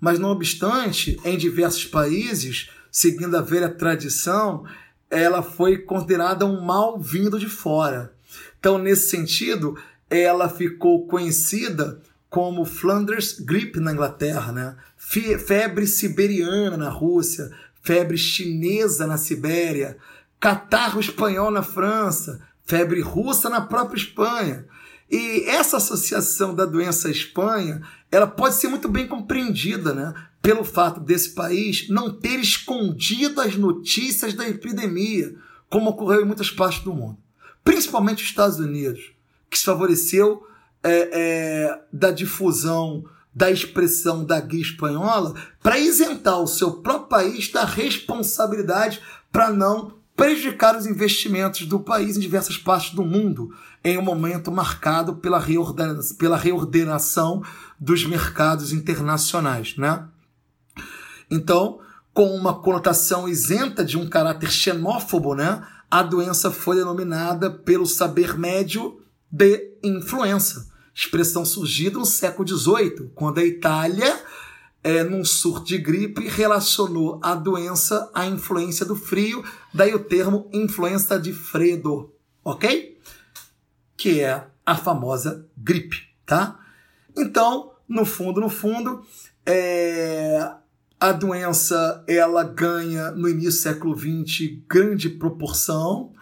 mas, 0.00 0.18
não 0.18 0.30
obstante, 0.30 1.18
em 1.24 1.36
diversos 1.36 1.84
países, 1.86 2.70
seguindo 2.90 3.36
a 3.36 3.42
velha 3.42 3.68
tradição, 3.68 4.64
ela 5.10 5.42
foi 5.42 5.78
considerada 5.78 6.44
um 6.44 6.60
mal 6.60 6.98
vindo 6.98 7.38
de 7.38 7.48
fora. 7.48 8.12
Então, 8.58 8.78
nesse 8.78 9.08
sentido, 9.08 9.78
ela 10.10 10.48
ficou 10.48 11.06
conhecida 11.06 12.00
como 12.28 12.64
Flanders 12.64 13.38
Gripe 13.38 13.80
na 13.80 13.92
Inglaterra, 13.92 14.52
né? 14.52 14.76
febre 14.96 15.86
siberiana 15.86 16.76
na 16.76 16.88
Rússia, 16.88 17.50
febre 17.82 18.18
chinesa 18.18 19.06
na 19.06 19.16
Sibéria, 19.16 19.96
catarro 20.40 21.00
espanhol 21.00 21.50
na 21.50 21.62
França, 21.62 22.40
febre 22.64 23.00
russa 23.00 23.48
na 23.48 23.60
própria 23.60 23.98
Espanha. 23.98 24.66
E 25.08 25.44
essa 25.46 25.76
associação 25.76 26.54
da 26.54 26.64
doença 26.64 27.06
à 27.06 27.10
Espanha, 27.10 27.80
ela 28.10 28.26
pode 28.26 28.56
ser 28.56 28.66
muito 28.68 28.88
bem 28.88 29.06
compreendida, 29.06 29.94
né? 29.94 30.12
Pelo 30.46 30.62
fato 30.62 31.00
desse 31.00 31.30
país 31.30 31.88
não 31.88 32.08
ter 32.08 32.38
escondido 32.38 33.40
as 33.40 33.56
notícias 33.56 34.32
da 34.32 34.48
epidemia, 34.48 35.34
como 35.68 35.90
ocorreu 35.90 36.22
em 36.22 36.24
muitas 36.24 36.52
partes 36.52 36.84
do 36.84 36.94
mundo, 36.94 37.18
principalmente 37.64 38.22
os 38.22 38.28
Estados 38.28 38.60
Unidos, 38.60 39.12
que 39.50 39.58
se 39.58 39.64
favoreceu 39.64 40.46
é, 40.84 41.10
é, 41.12 41.80
da 41.92 42.12
difusão 42.12 43.04
da 43.34 43.50
expressão 43.50 44.24
da 44.24 44.40
guia 44.40 44.62
espanhola 44.62 45.34
para 45.60 45.80
isentar 45.80 46.40
o 46.40 46.46
seu 46.46 46.74
próprio 46.74 47.08
país 47.08 47.50
da 47.50 47.64
responsabilidade 47.64 49.02
para 49.32 49.50
não 49.50 49.94
prejudicar 50.14 50.76
os 50.76 50.86
investimentos 50.86 51.66
do 51.66 51.80
país 51.80 52.16
em 52.16 52.20
diversas 52.20 52.56
partes 52.56 52.94
do 52.94 53.04
mundo, 53.04 53.52
em 53.82 53.98
um 53.98 54.02
momento 54.02 54.52
marcado 54.52 55.16
pela, 55.16 55.40
reordenação, 55.40 56.16
pela 56.16 56.36
reordenação 56.36 57.42
dos 57.80 58.06
mercados 58.06 58.72
internacionais. 58.72 59.76
Né? 59.76 60.06
Então, 61.30 61.80
com 62.12 62.34
uma 62.34 62.60
conotação 62.60 63.28
isenta 63.28 63.84
de 63.84 63.98
um 63.98 64.08
caráter 64.08 64.50
xenófobo, 64.50 65.34
né, 65.34 65.62
a 65.90 66.02
doença 66.02 66.50
foi 66.50 66.76
denominada 66.76 67.50
pelo 67.50 67.86
saber 67.86 68.38
médio 68.38 69.00
de 69.30 69.76
influenza, 69.82 70.68
expressão 70.94 71.44
surgida 71.44 71.98
no 71.98 72.06
século 72.06 72.48
XVIII, 72.48 73.10
quando 73.14 73.38
a 73.38 73.44
Itália 73.44 74.18
é, 74.86 75.02
num 75.02 75.24
surto 75.24 75.66
de 75.66 75.78
gripe, 75.78 76.28
relacionou 76.28 77.18
a 77.20 77.34
doença 77.34 78.08
à 78.14 78.24
influência 78.24 78.86
do 78.86 78.94
frio, 78.94 79.44
daí 79.74 79.92
o 79.92 79.98
termo 79.98 80.48
influenza 80.52 81.18
de 81.18 81.32
Fredo, 81.32 82.14
ok? 82.44 82.96
Que 83.96 84.20
é 84.20 84.46
a 84.64 84.76
famosa 84.76 85.44
gripe, 85.56 86.06
tá? 86.24 86.60
Então, 87.16 87.72
no 87.88 88.04
fundo, 88.04 88.40
no 88.40 88.48
fundo, 88.48 89.04
é, 89.44 90.52
a 90.98 91.12
doença 91.12 92.04
ela 92.08 92.42
ganha 92.42 93.10
no 93.10 93.28
início 93.28 93.50
do 93.50 93.56
século 93.56 93.98
XX 93.98 94.58
grande 94.68 95.10
proporção. 95.10 96.12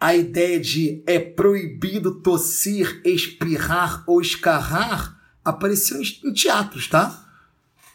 A 0.00 0.14
ideia 0.14 0.58
de 0.58 1.02
é 1.06 1.18
proibido 1.18 2.20
tossir, 2.20 3.00
espirrar 3.04 4.04
ou 4.06 4.20
escarrar 4.20 5.16
apareceu 5.44 6.00
em 6.24 6.32
teatros, 6.32 6.88
tá? 6.88 7.24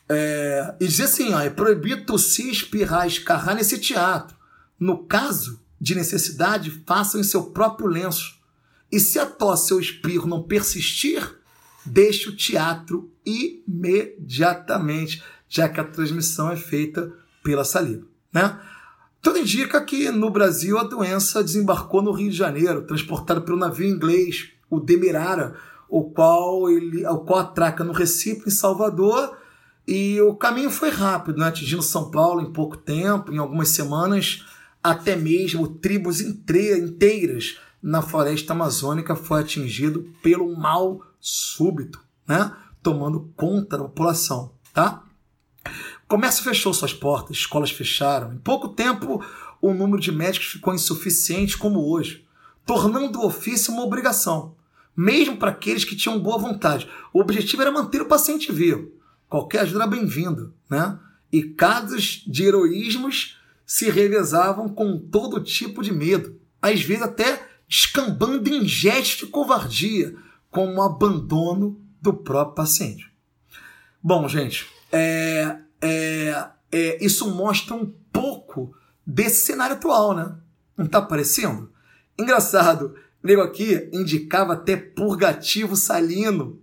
É, 0.08 0.76
e 0.80 0.88
dizer 0.88 1.04
assim, 1.04 1.34
ó, 1.34 1.42
é 1.42 1.50
proibido 1.50 2.06
tossir, 2.06 2.50
espirrar, 2.50 3.06
escarrar 3.08 3.56
nesse 3.56 3.78
teatro. 3.78 4.36
No 4.80 5.06
caso 5.06 5.62
de 5.80 5.96
necessidade, 5.96 6.84
façam 6.86 7.20
em 7.20 7.24
seu 7.24 7.46
próprio 7.46 7.88
lenço. 7.88 8.40
E 8.92 9.00
se 9.00 9.20
a 9.20 9.26
tosse 9.26 9.74
ou 9.74 9.80
espirro 9.80 10.28
não 10.28 10.44
persistir, 10.44 11.38
deixe 11.86 12.30
o 12.30 12.36
teatro 12.36 13.12
imediatamente, 13.26 15.24
já 15.52 15.68
que 15.68 15.82
a 15.82 15.84
transmissão 15.84 16.50
é 16.50 16.56
feita 16.56 17.12
pela 17.44 17.66
saliva. 17.66 18.08
Né? 18.32 18.58
Tudo 19.22 19.38
indica 19.38 19.84
que 19.84 20.10
no 20.10 20.30
Brasil 20.30 20.78
a 20.80 20.84
doença 20.84 21.44
desembarcou 21.44 22.02
no 22.02 22.14
Rio 22.14 22.32
de 22.32 22.38
Janeiro, 22.38 22.84
transportada 22.84 23.42
pelo 23.42 23.58
navio 23.58 23.86
inglês, 23.86 24.52
o 24.70 24.80
Demerara, 24.80 25.56
o 25.90 26.06
qual, 26.06 26.70
ele, 26.70 27.06
o 27.06 27.18
qual 27.18 27.40
atraca 27.42 27.84
no 27.84 27.92
Recife, 27.92 28.48
em 28.48 28.50
Salvador, 28.50 29.38
e 29.86 30.22
o 30.22 30.34
caminho 30.36 30.72
foi 30.72 30.90
rápido, 30.90 31.40
né? 31.40 31.48
atingindo 31.48 31.82
São 31.82 32.10
Paulo 32.10 32.42
em 32.42 32.54
pouco 32.54 32.78
tempo, 32.78 33.34
em 33.34 33.38
algumas 33.38 33.70
semanas, 33.70 34.46
até 34.82 35.18
mesmo 35.18 35.68
tribos 35.68 36.22
inteiras 36.22 37.58
na 37.84 38.02
floresta 38.02 38.54
amazônica 38.54 39.18
foi 39.18 39.42
atingido 39.42 40.08
pelo 40.24 40.56
mal 40.56 41.02
súbito, 41.20 42.00
né? 42.26 42.54
tomando 42.82 43.34
conta 43.36 43.78
da 43.78 43.84
população. 43.84 44.54
Tá? 44.74 45.04
Comércio 46.12 46.44
fechou 46.44 46.74
suas 46.74 46.94
portas, 46.94 47.38
escolas 47.38 47.72
fecharam. 47.72 48.34
Em 48.34 48.38
pouco 48.38 48.68
tempo, 48.68 49.24
o 49.62 49.74
número 49.74 49.98
de 49.98 50.12
médicos 50.12 50.50
ficou 50.50 50.76
insuficiente 50.76 51.58
como 51.58 51.90
hoje, 51.90 52.28
tornando 52.66 53.22
o 53.22 53.26
ofício 53.26 53.74
uma 53.74 53.84
obrigação, 53.84 54.54
mesmo 54.94 55.38
para 55.38 55.52
aqueles 55.52 55.86
que 55.86 55.96
tinham 55.96 56.20
boa 56.20 56.38
vontade. 56.38 56.90
O 57.14 57.22
objetivo 57.22 57.62
era 57.62 57.72
manter 57.72 58.02
o 58.02 58.08
paciente 58.10 58.52
vivo 58.52 58.92
Qualquer 59.30 59.62
ajuda 59.62 59.86
era 59.86 59.88
bem-vinda, 59.88 60.52
né? 60.70 61.00
E 61.32 61.44
casos 61.44 62.26
de 62.28 62.44
heroísmos 62.44 63.40
se 63.66 63.90
revezavam 63.90 64.68
com 64.68 65.00
todo 65.00 65.40
tipo 65.40 65.82
de 65.82 65.94
medo, 65.94 66.38
às 66.62 66.82
vezes 66.82 67.04
até 67.04 67.42
descambando 67.70 68.50
em 68.50 68.68
gestos 68.68 69.20
de 69.20 69.28
covardia, 69.28 70.14
como 70.50 70.74
o 70.74 70.82
abandono 70.82 71.80
do 72.02 72.14
próprio 72.14 72.56
paciente. 72.56 73.10
Bom, 74.04 74.28
gente, 74.28 74.68
é, 74.92 75.61
é, 75.82 76.46
é, 76.72 77.04
isso 77.04 77.34
mostra 77.34 77.76
um 77.76 77.94
pouco 78.12 78.74
desse 79.06 79.46
cenário 79.46 79.76
atual, 79.76 80.14
né? 80.16 80.36
Não 80.78 80.86
tá 80.86 81.02
parecendo? 81.02 81.72
Engraçado, 82.18 82.96
nego 83.24 83.42
aqui 83.42 83.90
indicava 83.92 84.54
até 84.54 84.76
purgativo 84.76 85.76
salino 85.76 86.62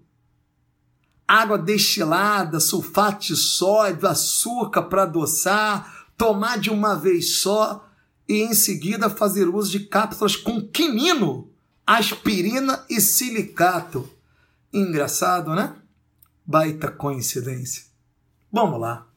água 1.29 1.59
destilada, 1.59 2.59
sulfato 2.59 3.27
de 3.27 3.37
sódio, 3.37 4.09
açúcar 4.09 4.85
para 4.85 5.03
adoçar, 5.03 6.07
tomar 6.17 6.59
de 6.59 6.71
uma 6.71 6.95
vez 6.95 7.41
só 7.41 7.87
e 8.27 8.41
em 8.41 8.55
seguida 8.55 9.11
fazer 9.11 9.47
uso 9.47 9.71
de 9.71 9.81
cápsulas 9.81 10.35
com 10.35 10.67
quinino, 10.67 11.51
aspirina 11.87 12.83
e 12.89 12.99
silicato. 12.99 14.09
Engraçado, 14.73 15.55
né? 15.55 15.77
Baita 16.47 16.91
coincidência. 16.91 17.85
Vamos 18.51 18.81
lá. 18.81 19.08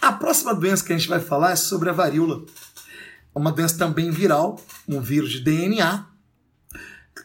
A 0.00 0.12
próxima 0.12 0.54
doença 0.54 0.84
que 0.84 0.92
a 0.92 0.96
gente 0.96 1.08
vai 1.08 1.20
falar 1.20 1.52
é 1.52 1.56
sobre 1.56 1.90
a 1.90 1.92
varíola. 1.92 2.44
Uma 3.34 3.52
doença 3.52 3.78
também 3.78 4.10
viral, 4.10 4.60
um 4.88 5.00
vírus 5.00 5.30
de 5.30 5.40
DNA, 5.40 6.06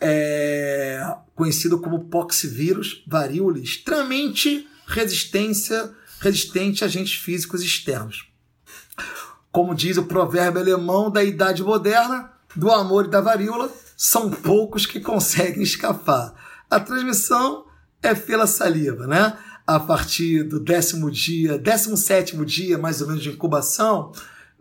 é, 0.02 1.16
conhecido 1.34 1.80
como 1.80 2.06
poxvírus 2.06 3.04
varíola, 3.08 3.60
extremamente 3.60 4.68
resistência, 4.86 5.94
resistente 6.20 6.84
a 6.84 6.88
agentes 6.88 7.16
físicos 7.16 7.64
externos. 7.64 8.30
Como 9.52 9.74
diz 9.74 9.98
o 9.98 10.04
provérbio 10.04 10.62
alemão 10.62 11.10
da 11.10 11.24
Idade 11.24 11.64
Moderna, 11.64 12.32
do 12.56 12.70
amor 12.70 13.06
e 13.06 13.10
da 13.10 13.22
varíola, 13.22 13.72
são 13.96 14.30
poucos 14.30 14.86
que 14.86 15.00
conseguem 15.00 15.64
escapar. 15.64 16.34
A 16.70 16.80
transmissão 16.80 17.66
é 18.02 18.14
pela 18.14 18.48
saliva, 18.48 19.08
né? 19.08 19.38
A 19.68 19.80
partir 19.80 20.44
do 20.44 20.60
décimo 20.60 21.10
dia, 21.10 21.58
décimo 21.58 21.98
sétimo 21.98 22.46
dia, 22.46 22.78
mais 22.78 23.02
ou 23.02 23.08
menos, 23.08 23.24
de 23.24 23.30
incubação, 23.30 24.12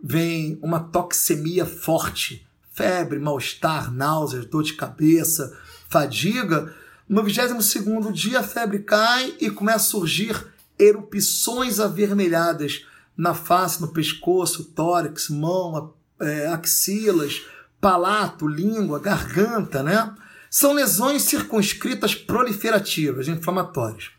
vem 0.03 0.57
uma 0.63 0.79
toxemia 0.79 1.63
forte, 1.63 2.47
febre, 2.73 3.19
mal-estar, 3.19 3.93
náuseas, 3.93 4.47
dor 4.47 4.63
de 4.63 4.73
cabeça, 4.73 5.55
fadiga. 5.87 6.73
No 7.07 7.23
22 7.23 8.11
dia 8.13 8.39
a 8.39 8.43
febre 8.43 8.79
cai 8.79 9.35
e 9.39 9.51
começa 9.51 9.77
a 9.77 9.89
surgir 9.89 10.43
erupções 10.77 11.79
avermelhadas 11.79 12.85
na 13.15 13.35
face, 13.35 13.79
no 13.81 13.89
pescoço, 13.89 14.63
tórax, 14.63 15.29
mão, 15.29 15.93
é, 16.19 16.47
axilas, 16.47 17.43
palato, 17.79 18.47
língua, 18.47 18.99
garganta, 18.99 19.83
né? 19.83 20.15
São 20.49 20.73
lesões 20.73 21.21
circunscritas 21.21 22.15
proliferativas, 22.15 23.27
inflamatórias. 23.27 24.14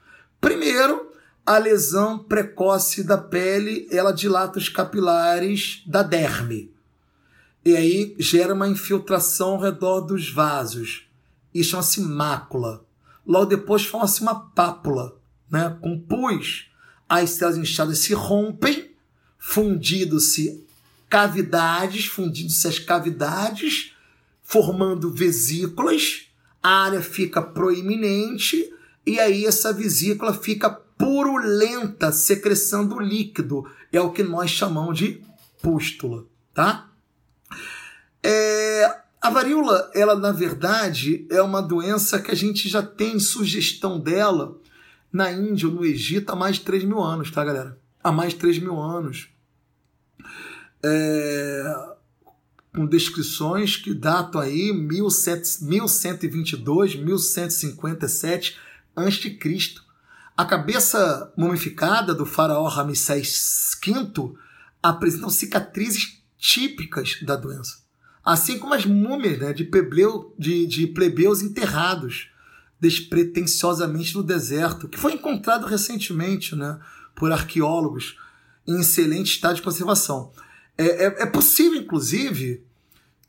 Primeiro, 0.47 1.11
a 1.45 1.59
lesão 1.59 2.21
precoce 2.21 3.03
da 3.03 3.19
pele, 3.19 3.89
ela 3.91 4.13
dilata 4.13 4.61
os 4.61 4.69
capilares 4.69 5.83
da 5.85 6.05
derme 6.05 6.71
e 7.67 7.77
aí 7.77 8.15
gera 8.17 8.55
uma 8.55 8.69
infiltração 8.69 9.55
ao 9.55 9.61
redor 9.61 10.03
dos 10.03 10.31
vasos. 10.31 11.09
E 11.53 11.65
chama-se 11.65 12.01
mácula. 12.01 12.85
Logo 13.27 13.47
depois 13.47 13.85
forma-se 13.85 14.23
uma 14.23 14.37
pápula, 14.37 15.17
né? 15.51 15.77
com 15.83 15.99
pus. 15.99 16.71
As 17.09 17.31
células 17.31 17.59
inchadas 17.59 17.99
se 17.99 18.15
rompem, 18.15 18.93
fundindo-se 19.37 20.65
cavidades, 21.11 22.07
fundindo-se 22.07 22.69
as 22.69 22.79
cavidades, 22.79 23.97
formando 24.45 25.13
vesículas. 25.13 26.29
A 26.63 26.85
área 26.85 27.03
fica 27.03 27.43
proeminente 27.43 28.73
e 29.07 29.21
aí 29.21 29.47
essa 29.47 29.73
vesícula 29.73 30.35
fica 30.35 30.69
purulenta, 30.69 32.11
secreção 32.11 32.99
líquido. 32.99 33.64
É 33.92 34.01
o 34.01 34.11
que 34.11 34.23
nós 34.23 34.51
chamamos 34.51 34.99
de 34.99 35.23
pústula, 35.62 36.25
tá? 36.53 36.90
É, 38.23 39.01
a 39.21 39.31
varíola, 39.31 39.90
ela 39.95 40.16
na 40.16 40.33
verdade 40.33 41.27
é 41.31 41.40
uma 41.40 41.62
doença 41.62 42.19
que 42.19 42.33
a 42.33 42.35
gente 42.35 42.69
já 42.69 42.83
tem 42.83 43.21
sugestão 43.21 44.01
dela 44.01 44.59
na 45.12 45.31
Índia 45.31 45.69
no 45.69 45.85
Egito 45.85 46.33
há 46.33 46.37
mais 46.37 46.57
de 46.57 46.62
3 46.62 46.83
mil 46.85 47.01
anos, 47.01 47.31
tá, 47.31 47.45
galera? 47.45 47.79
Há 48.03 48.11
mais 48.11 48.33
de 48.33 48.40
3 48.40 48.59
mil 48.59 48.81
anos. 48.81 49.29
É, 50.83 51.95
com 52.75 52.87
descrições 52.87 53.77
que 53.77 53.95
datam 53.95 54.40
aí 54.40 54.73
1122, 54.73 56.97
1157 56.97 58.65
a.C. 58.97 59.39
A 60.37 60.45
cabeça 60.45 61.33
mumificada 61.37 62.15
do 62.15 62.27
faraó 62.27 62.67
Ramsés 62.67 63.79
V 63.85 64.35
apresentam 64.83 65.31
cicatrizes 65.31 66.23
típicas 66.39 67.19
da 67.23 67.37
doença 67.37 67.87
assim 68.27 68.59
como 68.59 68.75
as 68.75 68.85
múmias 68.85 69.39
né, 69.39 69.53
de, 69.53 69.71
de, 70.37 70.67
de 70.67 70.87
plebeus 70.89 71.43
enterrados 71.43 72.29
despretensiosamente 72.81 74.17
no 74.17 74.23
deserto, 74.23 74.89
que 74.89 74.99
foi 74.99 75.13
encontrado 75.13 75.65
recentemente 75.65 76.57
né, 76.57 76.77
por 77.15 77.31
arqueólogos 77.31 78.19
em 78.67 78.81
excelente 78.81 79.31
estado 79.31 79.55
de 79.55 79.63
conservação. 79.63 80.33
É, 80.77 81.07
é, 81.07 81.23
é 81.23 81.27
possível, 81.27 81.81
inclusive, 81.81 82.65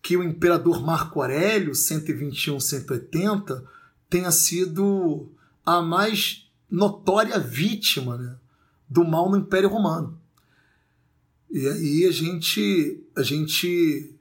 que 0.02 0.18
o 0.18 0.24
imperador 0.24 0.84
Marco 0.84 1.22
Aurélio, 1.22 1.74
121-180, 1.74 3.64
tenha 4.10 4.32
sido 4.32 5.30
a 5.68 5.82
mais 5.82 6.50
notória 6.72 7.38
vítima 7.38 8.18
né, 8.18 8.38
do 8.88 9.04
mal 9.04 9.30
no 9.30 9.36
Império 9.36 9.68
Romano. 9.68 10.18
E 11.52 11.68
aí 11.68 12.06
a 12.06 12.12
gente, 12.12 13.04
a 13.14 13.22
gente 13.22 14.16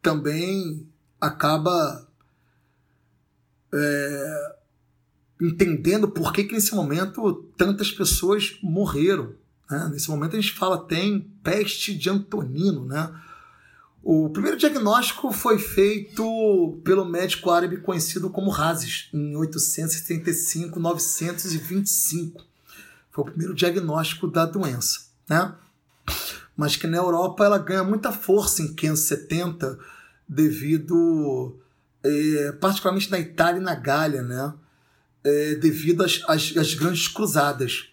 também 0.00 0.88
acaba 1.20 2.08
é, 3.74 4.56
entendendo 5.42 6.08
por 6.08 6.32
que, 6.32 6.44
que 6.44 6.54
nesse 6.54 6.74
momento 6.74 7.44
tantas 7.58 7.90
pessoas 7.90 8.56
morreram. 8.62 9.34
Né? 9.70 9.90
Nesse 9.92 10.08
momento 10.08 10.34
a 10.34 10.40
gente 10.40 10.54
fala 10.54 10.78
tem 10.78 11.30
peste 11.42 11.94
de 11.94 12.08
Antonino, 12.08 12.86
né? 12.86 13.14
O 14.08 14.30
primeiro 14.30 14.56
diagnóstico 14.56 15.32
foi 15.32 15.58
feito 15.58 16.80
pelo 16.84 17.04
médico 17.04 17.50
árabe 17.50 17.78
conhecido 17.78 18.30
como 18.30 18.52
Razes, 18.52 19.08
em 19.12 19.34
875, 19.34 20.78
925. 20.78 22.44
Foi 23.10 23.24
o 23.24 23.26
primeiro 23.26 23.52
diagnóstico 23.52 24.28
da 24.28 24.46
doença, 24.46 25.06
né? 25.28 25.52
Mas 26.56 26.76
que 26.76 26.86
na 26.86 26.98
Europa 26.98 27.44
ela 27.44 27.58
ganha 27.58 27.82
muita 27.82 28.12
força 28.12 28.62
em 28.62 28.72
570 28.76 29.76
devido, 30.28 31.58
é, 32.04 32.52
particularmente 32.60 33.10
na 33.10 33.18
Itália 33.18 33.58
e 33.58 33.64
na 33.64 33.74
Gália, 33.74 34.22
né? 34.22 34.54
É, 35.24 35.56
devido 35.56 36.04
às, 36.04 36.22
às, 36.28 36.56
às 36.56 36.74
grandes 36.74 37.08
cruzadas 37.08 37.92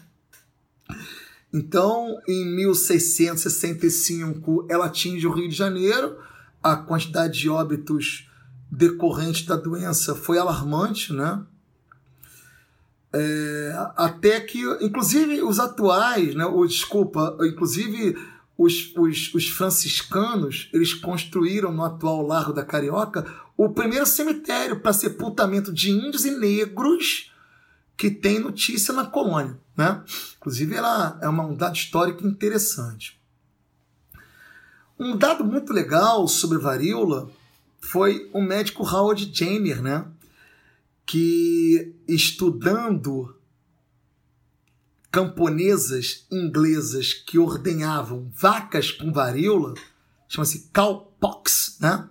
Então, 1.53 2.19
em 2.27 2.45
1665, 2.45 4.67
ela 4.69 4.87
atinge 4.87 5.25
o 5.25 5.31
Rio 5.31 5.47
de 5.49 5.55
Janeiro. 5.55 6.17
A 6.61 6.75
quantidade 6.75 7.39
de 7.39 7.49
óbitos 7.49 8.29
decorrentes 8.69 9.45
da 9.45 9.55
doença 9.55 10.13
foi 10.15 10.37
alarmante, 10.37 11.13
né? 11.13 11.41
É, 13.13 13.73
até 13.97 14.39
que, 14.39 14.63
inclusive, 14.79 15.41
os 15.41 15.59
atuais, 15.59 16.33
né, 16.33 16.45
ou, 16.45 16.65
desculpa, 16.65 17.37
inclusive 17.41 18.15
os, 18.57 18.95
os, 18.95 19.33
os 19.33 19.49
franciscanos, 19.49 20.69
eles 20.71 20.93
construíram 20.93 21.73
no 21.73 21.83
atual 21.83 22.25
Largo 22.25 22.53
da 22.53 22.63
Carioca 22.63 23.25
o 23.57 23.67
primeiro 23.67 24.05
cemitério 24.05 24.79
para 24.79 24.93
sepultamento 24.93 25.73
de 25.73 25.91
índios 25.91 26.23
e 26.23 26.31
negros 26.31 27.30
que 28.01 28.09
tem 28.09 28.39
notícia 28.39 28.91
na 28.95 29.05
colônia. 29.05 29.59
Né? 29.77 30.03
Inclusive, 30.37 30.73
ela 30.73 31.19
é 31.21 31.29
uma, 31.29 31.45
um 31.45 31.55
dado 31.55 31.75
histórico 31.75 32.25
interessante. 32.25 33.21
Um 34.97 35.15
dado 35.15 35.45
muito 35.45 35.71
legal 35.71 36.27
sobre 36.27 36.57
varíola 36.57 37.29
foi 37.79 38.27
o 38.33 38.41
médico 38.41 38.83
Howard 38.83 39.29
Jenner, 39.31 39.83
né? 39.83 40.07
que 41.05 41.93
estudando 42.07 43.35
camponesas 45.11 46.25
inglesas 46.31 47.13
que 47.13 47.37
ordenhavam 47.37 48.31
vacas 48.33 48.89
com 48.89 49.13
varíola, 49.13 49.75
chama-se 50.27 50.71
cowpox, 50.73 51.77
né? 51.79 52.09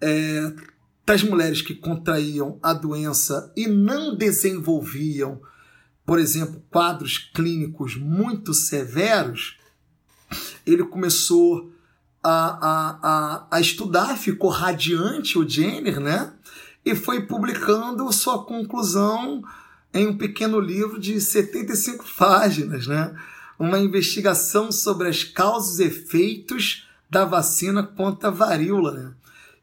É, 0.00 0.54
das 1.10 1.24
mulheres 1.24 1.60
que 1.60 1.74
contraíam 1.74 2.56
a 2.62 2.72
doença 2.72 3.52
e 3.56 3.66
não 3.66 4.14
desenvolviam, 4.14 5.40
por 6.06 6.20
exemplo, 6.20 6.62
quadros 6.70 7.18
clínicos 7.18 7.96
muito 7.96 8.54
severos, 8.54 9.58
ele 10.64 10.84
começou 10.84 11.72
a, 12.22 12.30
a, 12.30 12.98
a, 13.02 13.46
a 13.50 13.60
estudar, 13.60 14.16
ficou 14.16 14.50
radiante 14.50 15.36
o 15.36 15.48
Jenner, 15.48 15.98
né? 15.98 16.32
E 16.84 16.94
foi 16.94 17.26
publicando 17.26 18.12
sua 18.12 18.44
conclusão 18.44 19.42
em 19.92 20.06
um 20.06 20.16
pequeno 20.16 20.60
livro 20.60 21.00
de 21.00 21.20
75 21.20 22.04
páginas, 22.16 22.86
né? 22.86 23.12
Uma 23.58 23.80
investigação 23.80 24.70
sobre 24.70 25.08
as 25.08 25.24
causas 25.24 25.80
e 25.80 25.86
efeitos 25.86 26.86
da 27.10 27.24
vacina 27.24 27.82
contra 27.82 28.28
a 28.28 28.32
varíola, 28.32 28.92
né? 28.92 29.14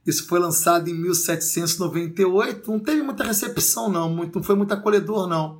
Isso 0.07 0.25
foi 0.25 0.39
lançado 0.39 0.89
em 0.89 0.93
1798. 0.93 2.71
Não 2.71 2.79
teve 2.79 3.01
muita 3.01 3.25
recepção, 3.25 3.89
não. 3.89 4.09
Muito, 4.09 4.37
não 4.37 4.43
foi 4.43 4.55
muito 4.55 4.73
acolhedor, 4.73 5.27
não. 5.27 5.59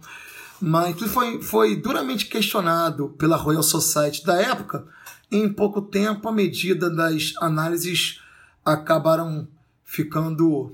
Mas 0.61 0.97
foi, 1.11 1.41
foi 1.41 1.75
duramente 1.75 2.27
questionado 2.27 3.09
pela 3.17 3.35
Royal 3.35 3.61
Society 3.61 4.23
da 4.25 4.41
época. 4.41 4.87
Em 5.29 5.51
pouco 5.51 5.81
tempo, 5.81 6.29
a 6.29 6.31
medida 6.31 6.89
das 6.89 7.33
análises 7.41 8.21
acabaram 8.63 9.49
ficando 9.83 10.73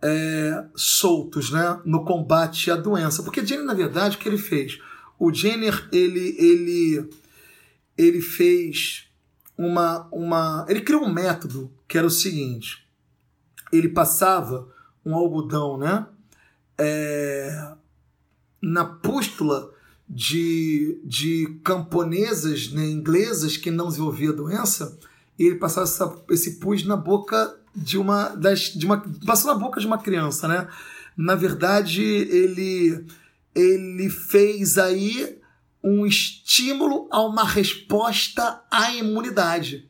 é, 0.00 0.64
soltos 0.76 1.50
né, 1.50 1.80
no 1.84 2.04
combate 2.04 2.70
à 2.70 2.76
doença. 2.76 3.24
Porque 3.24 3.44
Jenner, 3.44 3.66
na 3.66 3.74
verdade, 3.74 4.16
o 4.16 4.20
que 4.20 4.28
ele 4.28 4.38
fez? 4.38 4.78
O 5.18 5.32
Jenner, 5.32 5.88
ele, 5.90 6.36
ele, 6.38 7.10
ele 7.98 8.20
fez 8.20 9.08
uma, 9.58 10.06
uma. 10.12 10.64
Ele 10.68 10.82
criou 10.82 11.02
um 11.02 11.12
método 11.12 11.72
que 11.88 11.98
era 11.98 12.06
o 12.06 12.10
seguinte: 12.10 12.86
ele 13.72 13.88
passava 13.88 14.68
um 15.04 15.14
algodão, 15.14 15.76
né? 15.76 16.06
É, 16.78 17.72
na 18.60 18.84
pústula 18.84 19.72
de, 20.08 21.00
de 21.04 21.58
camponesas 21.64 22.70
né, 22.70 22.86
inglesas 22.86 23.56
que 23.56 23.70
não 23.70 23.88
desenvolvia 23.88 24.32
doença, 24.32 24.98
e 25.38 25.44
ele 25.44 25.56
passava 25.56 25.84
essa, 25.84 26.24
esse 26.30 26.56
pus 26.58 26.84
na 26.84 26.96
boca 26.96 27.56
de 27.74 27.98
uma, 27.98 28.30
das, 28.30 28.72
de 28.74 28.86
uma. 28.86 29.04
Passou 29.26 29.52
na 29.52 29.58
boca 29.58 29.80
de 29.80 29.86
uma 29.86 29.98
criança, 29.98 30.48
né? 30.48 30.66
Na 31.16 31.34
verdade, 31.34 32.02
ele, 32.02 33.06
ele 33.54 34.10
fez 34.10 34.78
aí 34.78 35.38
um 35.82 36.06
estímulo 36.06 37.08
a 37.10 37.20
uma 37.22 37.44
resposta 37.44 38.62
à 38.70 38.92
imunidade. 38.92 39.88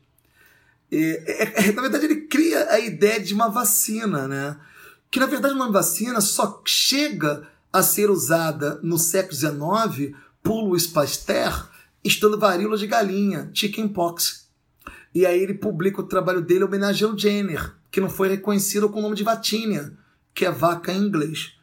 É, 0.91 1.67
é, 1.67 1.71
na 1.71 1.81
verdade, 1.81 2.05
ele 2.05 2.21
cria 2.21 2.69
a 2.71 2.79
ideia 2.79 3.19
de 3.19 3.33
uma 3.33 3.49
vacina, 3.49 4.27
né? 4.27 4.57
Que 5.11 5.19
na 5.19 5.25
verdade 5.25 5.53
uma 5.53 5.71
vacina 5.71 6.19
só 6.21 6.61
chega 6.65 7.47
a 7.71 7.81
ser 7.81 8.09
usada 8.09 8.79
no 8.83 8.97
século 8.97 9.35
XIX 9.35 10.15
por 10.41 10.61
Louis 10.61 10.87
Pasteur 10.87 11.69
estando 12.03 12.39
varíola 12.39 12.77
de 12.77 12.87
galinha, 12.87 13.49
chickenpox. 13.53 14.47
E 15.13 15.25
aí 15.25 15.41
ele 15.41 15.53
publica 15.53 16.01
o 16.01 16.07
trabalho 16.07 16.41
dele 16.41 16.63
homenageando 16.63 17.19
Jenner, 17.19 17.73
que 17.91 17.99
não 17.99 18.09
foi 18.09 18.29
reconhecido 18.29 18.89
com 18.89 18.99
o 18.99 19.01
nome 19.01 19.15
de 19.15 19.23
Vatinia, 19.23 19.93
que 20.33 20.45
é 20.45 20.51
vaca 20.51 20.91
em 20.91 21.01
inglês. 21.01 21.53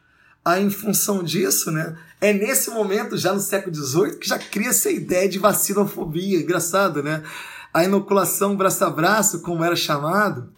Aí, 0.44 0.62
em 0.62 0.70
função 0.70 1.22
disso, 1.22 1.70
né, 1.70 1.96
é 2.20 2.32
nesse 2.32 2.68
momento, 2.70 3.16
já 3.16 3.32
no 3.32 3.40
século 3.40 3.74
XVIII, 3.74 4.18
que 4.18 4.28
já 4.28 4.38
cria 4.38 4.68
essa 4.68 4.90
ideia 4.90 5.26
de 5.26 5.38
vacinofobia. 5.38 6.40
Engraçado, 6.40 7.02
né? 7.02 7.22
A 7.74 7.82
inoculação 7.82 8.54
braço 8.54 8.84
a 8.84 8.90
braço, 8.90 9.42
como 9.42 9.64
era 9.64 9.74
chamado, 9.74 10.54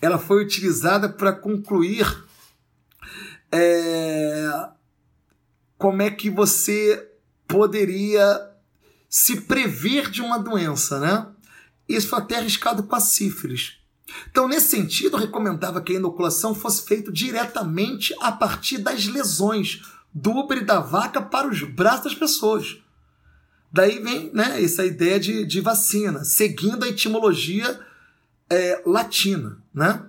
ela 0.00 0.16
foi 0.16 0.42
utilizada 0.42 1.06
para 1.06 1.30
concluir 1.30 2.24
é, 3.52 4.48
como 5.76 6.00
é 6.00 6.10
que 6.10 6.30
você 6.30 7.06
poderia 7.46 8.50
se 9.10 9.42
prever 9.42 10.10
de 10.10 10.22
uma 10.22 10.38
doença, 10.38 10.98
né? 10.98 11.26
Isso 11.86 12.08
foi 12.08 12.18
até 12.18 12.36
arriscado 12.38 12.82
com 12.82 12.96
a 12.96 13.00
sífilis. 13.00 13.78
Então, 14.30 14.48
nesse 14.48 14.68
sentido, 14.68 15.18
recomendava 15.18 15.82
que 15.82 15.92
a 15.92 15.96
inoculação 15.96 16.54
fosse 16.54 16.86
feita 16.86 17.12
diretamente 17.12 18.14
a 18.20 18.32
partir 18.32 18.78
das 18.78 19.06
lesões, 19.06 19.82
do 20.14 20.30
ubre 20.30 20.62
da 20.62 20.80
vaca 20.80 21.20
para 21.20 21.46
os 21.46 21.62
braços 21.62 22.04
das 22.04 22.14
pessoas. 22.14 22.78
Daí 23.70 23.98
vem 23.98 24.30
né, 24.32 24.62
essa 24.62 24.84
ideia 24.84 25.20
de, 25.20 25.44
de 25.44 25.60
vacina, 25.60 26.24
seguindo 26.24 26.84
a 26.84 26.88
etimologia 26.88 27.78
é, 28.48 28.82
latina. 28.86 29.58
Né? 29.72 30.02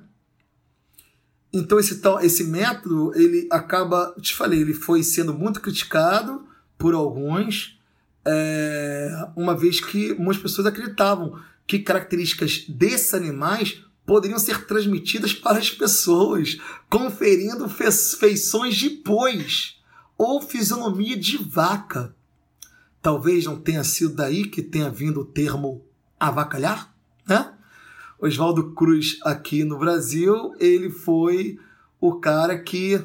Então 1.52 1.80
esse, 1.80 2.00
tal, 2.00 2.22
esse 2.22 2.43
método, 2.45 3.12
ele 3.15 3.48
acaba, 3.52 4.15
te 4.22 4.34
falei, 4.34 4.62
ele 4.62 4.74
foi 4.74 5.04
sendo 5.04 5.34
muito 5.34 5.60
criticado 5.60 6.48
por 6.78 6.93
alguns, 6.93 7.78
é, 8.26 9.10
uma 9.36 9.56
vez 9.56 9.80
que 9.80 10.13
muitas 10.13 10.41
pessoas 10.41 10.67
acreditavam 10.67 11.39
que 11.67 11.80
características 11.80 12.65
desses 12.67 13.13
animais 13.13 13.84
poderiam 14.06 14.39
ser 14.39 14.65
transmitidas 14.65 15.34
para 15.34 15.60
as 15.60 15.69
pessoas, 15.69 16.58
conferindo 16.89 17.69
feições 17.69 18.76
de 18.76 18.89
bois 18.89 19.78
ou 20.17 20.41
fisionomia 20.41 21.15
de 21.15 21.38
vaca. 21.38 22.15
Talvez 23.01 23.45
não 23.45 23.59
tenha 23.59 23.83
sido 23.83 24.13
daí 24.13 24.47
que 24.47 24.62
tenha 24.62 24.89
vindo 24.89 25.21
o 25.21 25.25
termo 25.25 25.83
avacalhar, 26.19 26.93
né? 27.27 27.53
Oswaldo 28.19 28.73
Cruz 28.73 29.17
aqui 29.23 29.63
no 29.63 29.79
Brasil, 29.79 30.53
ele 30.59 30.89
foi 30.89 31.57
o 32.01 32.15
cara 32.19 32.59
que 32.59 33.01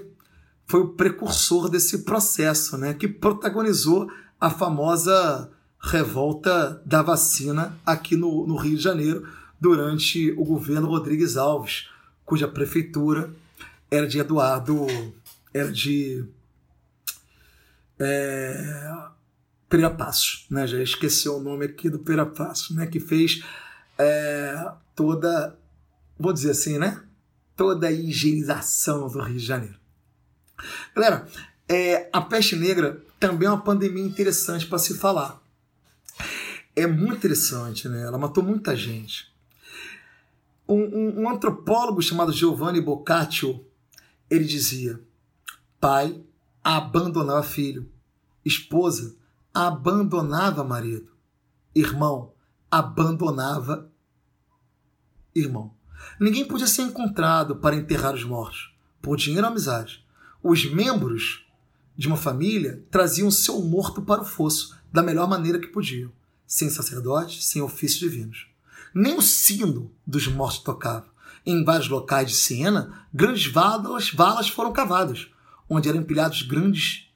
foi 0.66 0.80
o 0.80 0.88
precursor 0.88 1.68
desse 1.68 1.98
processo, 1.98 2.76
né? 2.76 2.94
Que 2.94 3.06
protagonizou 3.06 4.10
a 4.40 4.50
famosa 4.50 5.50
revolta 5.80 6.82
da 6.84 7.02
vacina 7.02 7.78
aqui 7.84 8.16
no, 8.16 8.46
no 8.46 8.56
Rio 8.56 8.76
de 8.76 8.82
Janeiro 8.82 9.28
durante 9.60 10.32
o 10.32 10.44
governo 10.44 10.88
Rodrigues 10.88 11.36
Alves, 11.36 11.88
cuja 12.24 12.48
prefeitura 12.48 13.32
era 13.90 14.06
de 14.06 14.18
Eduardo, 14.18 14.86
era 15.52 15.70
de 15.70 16.24
é, 17.98 19.08
Pereira 19.74 19.92
Passos, 19.92 20.46
né? 20.48 20.68
Já 20.68 20.80
esqueci 20.80 21.28
o 21.28 21.40
nome 21.40 21.64
aqui 21.64 21.90
do 21.90 21.98
Pereira 21.98 22.24
Passos, 22.24 22.76
né? 22.76 22.86
Que 22.86 23.00
fez 23.00 23.42
é, 23.98 24.70
toda, 24.94 25.58
vou 26.16 26.32
dizer 26.32 26.52
assim, 26.52 26.78
né? 26.78 27.02
Toda 27.56 27.88
a 27.88 27.90
higienização 27.90 29.08
do 29.08 29.20
Rio 29.20 29.36
de 29.36 29.44
Janeiro. 29.44 29.74
Galera, 30.94 31.26
é, 31.68 32.08
a 32.12 32.20
peste 32.20 32.54
negra 32.54 33.02
também 33.18 33.48
é 33.48 33.50
uma 33.50 33.64
pandemia 33.64 34.04
interessante 34.04 34.64
para 34.64 34.78
se 34.78 34.96
falar. 34.96 35.42
É 36.76 36.86
muito 36.86 37.16
interessante, 37.16 37.88
né? 37.88 38.02
Ela 38.02 38.16
matou 38.16 38.44
muita 38.44 38.76
gente. 38.76 39.34
Um, 40.68 40.82
um, 40.82 41.22
um 41.22 41.28
antropólogo 41.28 42.00
chamado 42.00 42.32
Giovanni 42.32 42.80
Boccaccio, 42.80 43.66
ele 44.30 44.44
dizia: 44.44 45.00
pai 45.80 46.22
abandonava 46.62 47.42
filho, 47.42 47.90
esposa 48.44 49.16
abandonava 49.54 50.64
marido, 50.64 51.12
irmão 51.74 52.34
abandonava 52.70 53.88
irmão. 55.32 55.72
Ninguém 56.18 56.44
podia 56.44 56.66
ser 56.66 56.82
encontrado 56.82 57.56
para 57.56 57.76
enterrar 57.76 58.14
os 58.14 58.24
mortos, 58.24 58.74
por 59.00 59.16
dinheiro 59.16 59.46
ou 59.46 59.52
amizade. 59.52 60.04
Os 60.42 60.64
membros 60.64 61.46
de 61.96 62.08
uma 62.08 62.16
família 62.16 62.84
traziam 62.90 63.30
seu 63.30 63.62
morto 63.62 64.02
para 64.02 64.22
o 64.22 64.24
fosso 64.24 64.76
da 64.92 65.02
melhor 65.02 65.28
maneira 65.28 65.60
que 65.60 65.68
podiam, 65.68 66.10
sem 66.46 66.68
sacerdote, 66.68 67.44
sem 67.44 67.62
ofícios 67.62 68.00
divinos. 68.00 68.48
Nem 68.92 69.16
o 69.16 69.22
sino 69.22 69.92
dos 70.04 70.26
mortos 70.26 70.58
tocava. 70.58 71.06
Em 71.46 71.62
vários 71.64 71.88
locais 71.88 72.30
de 72.30 72.36
Siena, 72.36 73.06
grandes 73.12 73.46
valas, 73.46 74.10
valas 74.10 74.48
foram 74.48 74.72
cavadas, 74.72 75.28
onde 75.68 75.88
eram 75.88 76.00
empilhados 76.00 76.42
grandes 76.42 77.08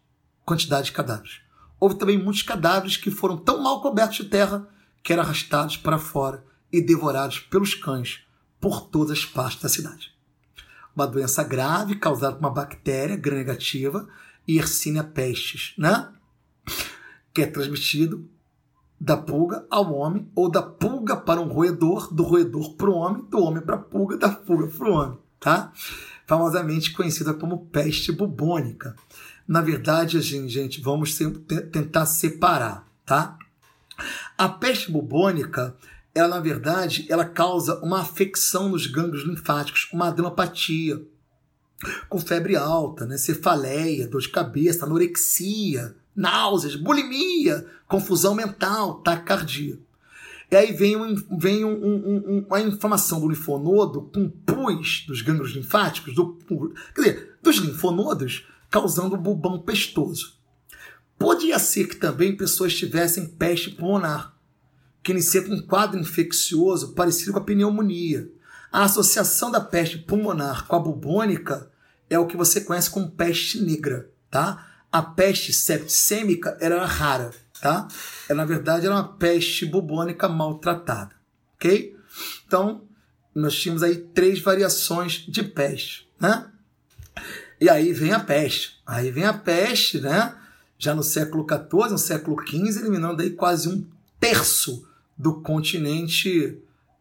quantidades 0.44 0.86
de 0.86 0.92
cadáveres. 0.92 1.40
Houve 1.80 1.96
também 1.96 2.18
muitos 2.18 2.42
cadáveres 2.42 2.96
que 2.96 3.10
foram 3.10 3.36
tão 3.36 3.62
mal 3.62 3.80
cobertos 3.80 4.18
de 4.18 4.24
terra 4.24 4.68
que 5.02 5.12
eram 5.12 5.22
arrastados 5.22 5.76
para 5.76 5.98
fora 5.98 6.44
e 6.72 6.80
devorados 6.80 7.38
pelos 7.38 7.74
cães 7.74 8.26
por 8.60 8.82
todas 8.82 9.18
as 9.18 9.24
partes 9.24 9.62
da 9.62 9.68
cidade. 9.68 10.12
Uma 10.94 11.06
doença 11.06 11.44
grave 11.44 11.94
causada 11.94 12.34
por 12.34 12.40
uma 12.40 12.50
bactéria 12.50 13.16
gram-negativa, 13.16 14.08
Yersinia 14.48 15.04
pestis, 15.04 15.74
né? 15.78 16.12
que 17.32 17.42
é 17.42 17.46
transmitido 17.46 18.28
da 19.00 19.16
pulga 19.16 19.64
ao 19.70 19.94
homem 19.94 20.28
ou 20.34 20.50
da 20.50 20.60
pulga 20.60 21.16
para 21.16 21.40
um 21.40 21.46
roedor, 21.46 22.12
do 22.12 22.24
roedor 22.24 22.74
para 22.74 22.90
o 22.90 22.94
homem, 22.94 23.24
do 23.30 23.38
homem 23.40 23.62
para 23.62 23.76
a 23.76 23.78
pulga, 23.78 24.16
da 24.16 24.28
pulga 24.30 24.66
para 24.66 24.90
o 24.90 24.92
homem, 24.92 25.18
tá? 25.38 25.72
Famosamente 26.26 26.92
conhecida 26.92 27.32
como 27.32 27.66
peste 27.66 28.10
bubônica. 28.10 28.96
Na 29.48 29.62
verdade, 29.62 30.18
assim, 30.18 30.46
gente, 30.46 30.78
vamos 30.78 31.16
tentar 31.16 32.04
separar, 32.04 32.86
tá? 33.06 33.38
A 34.36 34.46
peste 34.46 34.92
bubônica, 34.92 35.74
ela 36.14 36.28
na 36.28 36.40
verdade, 36.40 37.06
ela 37.08 37.24
causa 37.24 37.78
uma 37.78 38.02
afecção 38.02 38.68
nos 38.68 38.86
gânglios 38.86 39.24
linfáticos, 39.24 39.88
uma 39.90 40.08
adenopatia, 40.08 41.02
com 42.10 42.18
febre 42.18 42.56
alta, 42.56 43.06
né, 43.06 43.16
cefaleia, 43.16 44.06
dor 44.06 44.20
de 44.20 44.28
cabeça, 44.28 44.84
anorexia, 44.84 45.96
náuseas, 46.14 46.76
bulimia, 46.76 47.64
confusão 47.86 48.34
mental, 48.34 48.96
taquicardia. 48.96 49.78
E 50.50 50.56
aí 50.56 50.72
vem, 50.72 50.96
um, 50.96 51.14
vem 51.38 51.64
um, 51.64 51.70
um, 51.70 52.46
uma 52.48 52.60
inflamação 52.60 53.20
do 53.20 53.28
linfonodo 53.28 54.02
com 54.12 54.28
pus 54.28 55.04
dos 55.06 55.22
gânglios 55.22 55.52
linfáticos, 55.52 56.14
do, 56.14 56.36
quer 56.94 57.00
dizer, 57.00 57.38
dos 57.42 57.56
linfonodos, 57.56 58.46
causando 58.70 59.16
bulbão 59.16 59.60
pestoso. 59.60 60.38
Podia 61.18 61.58
ser 61.58 61.88
que 61.88 61.96
também 61.96 62.36
pessoas 62.36 62.74
tivessem 62.74 63.26
peste 63.26 63.70
pulmonar, 63.70 64.36
que 65.02 65.12
inicia 65.12 65.42
com 65.42 65.54
um 65.54 65.62
quadro 65.62 65.98
infeccioso 65.98 66.94
parecido 66.94 67.32
com 67.32 67.38
a 67.38 67.44
pneumonia. 67.44 68.30
A 68.70 68.84
associação 68.84 69.50
da 69.50 69.60
peste 69.60 69.98
pulmonar 69.98 70.66
com 70.66 70.76
a 70.76 70.78
bubônica 70.78 71.70
é 72.08 72.18
o 72.18 72.26
que 72.26 72.36
você 72.36 72.60
conhece 72.60 72.90
como 72.90 73.10
peste 73.10 73.60
negra, 73.60 74.10
tá? 74.30 74.66
A 74.92 75.02
peste 75.02 75.52
septicêmica 75.52 76.56
era 76.60 76.84
rara, 76.84 77.30
tá? 77.60 77.88
Ela, 78.28 78.38
na 78.38 78.44
verdade, 78.44 78.86
era 78.86 78.94
uma 78.94 79.16
peste 79.16 79.66
bubônica 79.66 80.28
maltratada, 80.28 81.14
ok? 81.54 81.96
Então, 82.46 82.86
nós 83.34 83.54
tínhamos 83.54 83.82
aí 83.82 83.96
três 83.96 84.40
variações 84.40 85.24
de 85.28 85.42
peste, 85.42 86.08
né? 86.20 86.50
E 87.60 87.68
aí 87.68 87.92
vem 87.92 88.12
a 88.12 88.20
peste. 88.20 88.80
Aí 88.86 89.10
vem 89.10 89.24
a 89.24 89.32
peste, 89.32 90.00
né? 90.00 90.36
Já 90.78 90.94
no 90.94 91.02
século 91.02 91.46
XIV, 91.48 91.90
no 91.90 91.98
século 91.98 92.36
XV, 92.46 92.80
eliminando 92.80 93.22
aí 93.22 93.30
quase 93.30 93.68
um 93.68 93.84
terço 94.20 94.86
do 95.16 95.40
continente 95.40 96.58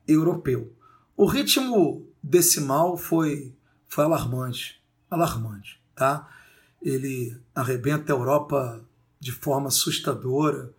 europeu. 0.07 0.73
O 1.15 1.25
ritmo 1.25 2.05
desse 2.21 2.59
mal 2.61 2.97
foi, 2.97 3.53
foi 3.87 4.05
alarmante, 4.05 4.81
alarmante, 5.09 5.79
tá? 5.95 6.27
ele 6.81 7.35
arrebenta 7.53 8.13
a 8.13 8.15
Europa 8.15 8.81
de 9.19 9.31
forma 9.31 9.67
assustadora, 9.67 10.71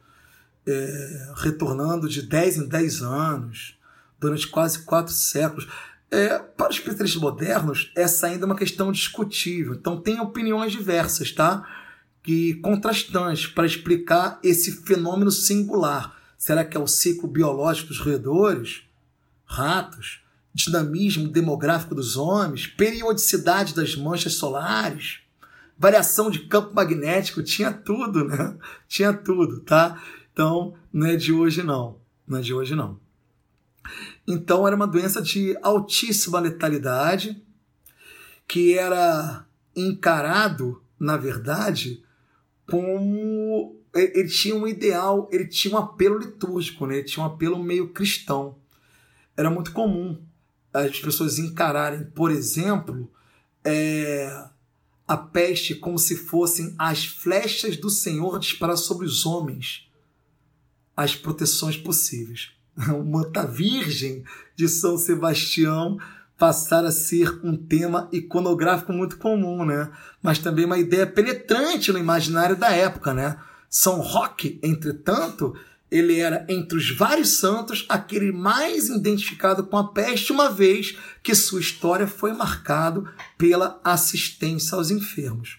é, 0.66 1.32
retornando 1.36 2.08
de 2.08 2.22
10 2.22 2.58
em 2.58 2.68
10 2.68 3.02
anos, 3.02 3.78
durante 4.18 4.46
quase 4.48 4.80
quatro 4.80 5.12
séculos. 5.12 5.68
É, 6.10 6.38
para 6.38 6.70
os 6.70 6.76
especialistas 6.76 7.20
modernos, 7.20 7.92
essa 7.94 8.26
ainda 8.26 8.44
é 8.44 8.46
uma 8.46 8.56
questão 8.56 8.90
discutível. 8.90 9.74
Então, 9.74 10.00
tem 10.00 10.20
opiniões 10.20 10.72
diversas, 10.72 11.32
tá? 11.32 11.66
Que 12.22 12.54
contrastantes 12.54 13.46
para 13.46 13.66
explicar 13.66 14.38
esse 14.42 14.72
fenômeno 14.82 15.30
singular. 15.30 16.16
Será 16.38 16.64
que 16.64 16.76
é 16.76 16.80
o 16.80 16.86
ciclo 16.86 17.28
biológico 17.28 17.88
dos 17.88 17.98
roedores, 17.98 18.82
ratos, 19.44 20.20
dinamismo 20.54 21.28
demográfico 21.28 21.94
dos 21.94 22.16
homens, 22.16 22.66
periodicidade 22.66 23.74
das 23.74 23.94
manchas 23.94 24.34
solares? 24.34 25.20
variação 25.78 26.30
de 26.30 26.40
campo 26.40 26.74
magnético, 26.74 27.42
tinha 27.42 27.72
tudo, 27.72 28.24
né? 28.24 28.56
Tinha 28.88 29.12
tudo, 29.12 29.60
tá? 29.60 30.02
Então, 30.32 30.74
não 30.92 31.06
é 31.06 31.16
de 31.16 31.32
hoje 31.32 31.62
não, 31.62 31.98
não 32.26 32.38
é 32.38 32.40
de 32.40 32.52
hoje 32.52 32.74
não. 32.74 32.98
Então, 34.30 34.66
era 34.66 34.76
uma 34.76 34.86
doença 34.86 35.22
de 35.22 35.56
altíssima 35.62 36.38
letalidade, 36.38 37.42
que 38.46 38.74
era 38.74 39.46
encarado, 39.74 40.82
na 41.00 41.16
verdade, 41.16 42.04
como 42.70 43.74
ele 43.94 44.28
tinha 44.28 44.54
um 44.54 44.68
ideal, 44.68 45.30
ele 45.32 45.46
tinha 45.46 45.74
um 45.74 45.78
apelo 45.78 46.18
litúrgico, 46.18 46.86
né? 46.86 46.96
ele 46.96 47.04
tinha 47.04 47.24
um 47.24 47.26
apelo 47.26 47.58
meio 47.58 47.88
cristão. 47.88 48.58
Era 49.34 49.50
muito 49.50 49.72
comum 49.72 50.20
as 50.74 51.00
pessoas 51.00 51.38
encararem, 51.38 52.04
por 52.04 52.30
exemplo, 52.30 53.10
é, 53.64 54.46
a 55.06 55.16
peste 55.16 55.74
como 55.74 55.98
se 55.98 56.14
fossem 56.14 56.74
as 56.76 57.06
flechas 57.06 57.78
do 57.78 57.88
Senhor 57.88 58.38
disparadas 58.38 58.80
sobre 58.80 59.06
os 59.06 59.24
homens, 59.24 59.90
as 60.94 61.16
proteções 61.16 61.78
possíveis. 61.78 62.57
Manta 63.04 63.44
Virgem 63.44 64.24
de 64.54 64.68
São 64.68 64.96
Sebastião 64.96 65.98
passar 66.36 66.84
a 66.84 66.92
ser 66.92 67.40
um 67.42 67.56
tema 67.56 68.08
iconográfico 68.12 68.92
muito 68.92 69.18
comum, 69.18 69.64
né? 69.64 69.90
Mas 70.22 70.38
também 70.38 70.64
uma 70.64 70.78
ideia 70.78 71.06
penetrante 71.06 71.90
no 71.90 71.98
imaginário 71.98 72.54
da 72.54 72.70
época, 72.70 73.12
né? 73.12 73.38
São 73.68 74.00
Roque, 74.00 74.60
entretanto, 74.62 75.54
ele 75.90 76.20
era, 76.20 76.46
entre 76.48 76.78
os 76.78 76.90
vários 76.90 77.38
santos, 77.38 77.84
aquele 77.88 78.30
mais 78.30 78.88
identificado 78.88 79.64
com 79.64 79.76
a 79.76 79.88
peste, 79.88 80.30
uma 80.30 80.48
vez 80.48 80.96
que 81.22 81.34
sua 81.34 81.60
história 81.60 82.06
foi 82.06 82.32
marcado 82.32 83.08
pela 83.36 83.80
assistência 83.82 84.76
aos 84.76 84.90
enfermos. 84.90 85.58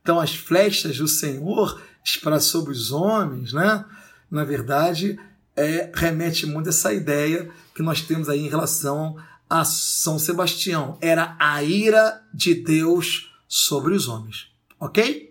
Então, 0.00 0.20
as 0.20 0.34
flechas 0.34 0.96
do 0.98 1.08
Senhor 1.08 1.82
para 2.22 2.40
sobre 2.40 2.72
os 2.72 2.92
homens, 2.92 3.52
né? 3.52 3.84
na 4.30 4.44
verdade, 4.44 5.18
é, 5.58 5.90
remete 5.92 6.46
muito 6.46 6.68
a 6.68 6.70
essa 6.70 6.92
ideia 6.92 7.50
que 7.74 7.82
nós 7.82 8.00
temos 8.00 8.28
aí 8.28 8.40
em 8.40 8.48
relação 8.48 9.16
a 9.50 9.64
São 9.64 10.18
Sebastião. 10.18 10.96
Era 11.00 11.36
a 11.38 11.62
ira 11.62 12.22
de 12.32 12.54
Deus 12.54 13.34
sobre 13.48 13.94
os 13.94 14.08
homens. 14.08 14.50
Ok? 14.78 15.30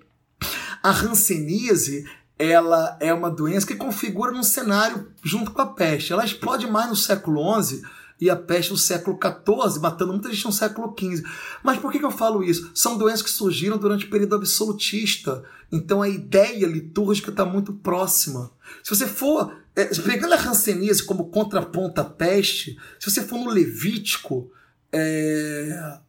A 0.83 0.91
ranceníase 0.91 2.05
ela 2.37 2.97
é 2.99 3.11
uma 3.13 3.31
doença 3.31 3.65
que 3.65 3.75
configura 3.75 4.31
num 4.31 4.43
cenário 4.43 5.11
junto 5.23 5.51
com 5.51 5.61
a 5.61 5.67
peste. 5.67 6.13
Ela 6.13 6.25
explode 6.25 6.67
mais 6.67 6.89
no 6.89 6.95
século 6.95 7.63
XI, 7.63 7.81
e 8.19 8.29
a 8.29 8.35
peste 8.35 8.71
no 8.71 8.77
século 8.77 9.17
XIV, 9.21 9.79
matando 9.79 10.11
muita 10.11 10.31
gente 10.31 10.45
no 10.45 10.51
século 10.51 10.95
XV. 10.97 11.23
Mas 11.63 11.77
por 11.79 11.91
que, 11.91 11.99
que 11.99 12.05
eu 12.05 12.11
falo 12.11 12.43
isso? 12.43 12.71
São 12.73 12.97
doenças 12.97 13.21
que 13.21 13.29
surgiram 13.29 13.77
durante 13.77 14.05
o 14.05 14.09
período 14.09 14.35
absolutista. 14.35 15.43
Então 15.71 16.01
a 16.01 16.09
ideia 16.09 16.65
litúrgica 16.65 17.29
está 17.29 17.45
muito 17.45 17.73
próxima. 17.73 18.51
Se 18.83 18.95
você 18.95 19.07
for, 19.07 19.55
é, 19.75 19.85
pegando 19.85 20.33
a 20.33 20.37
ranceníase 20.37 21.03
como 21.03 21.29
contraponto 21.29 22.01
à 22.01 22.05
peste, 22.05 22.77
se 22.99 23.09
você 23.09 23.21
for 23.21 23.37
no 23.37 23.49
Levítico, 23.49 24.51
é, 24.91 25.99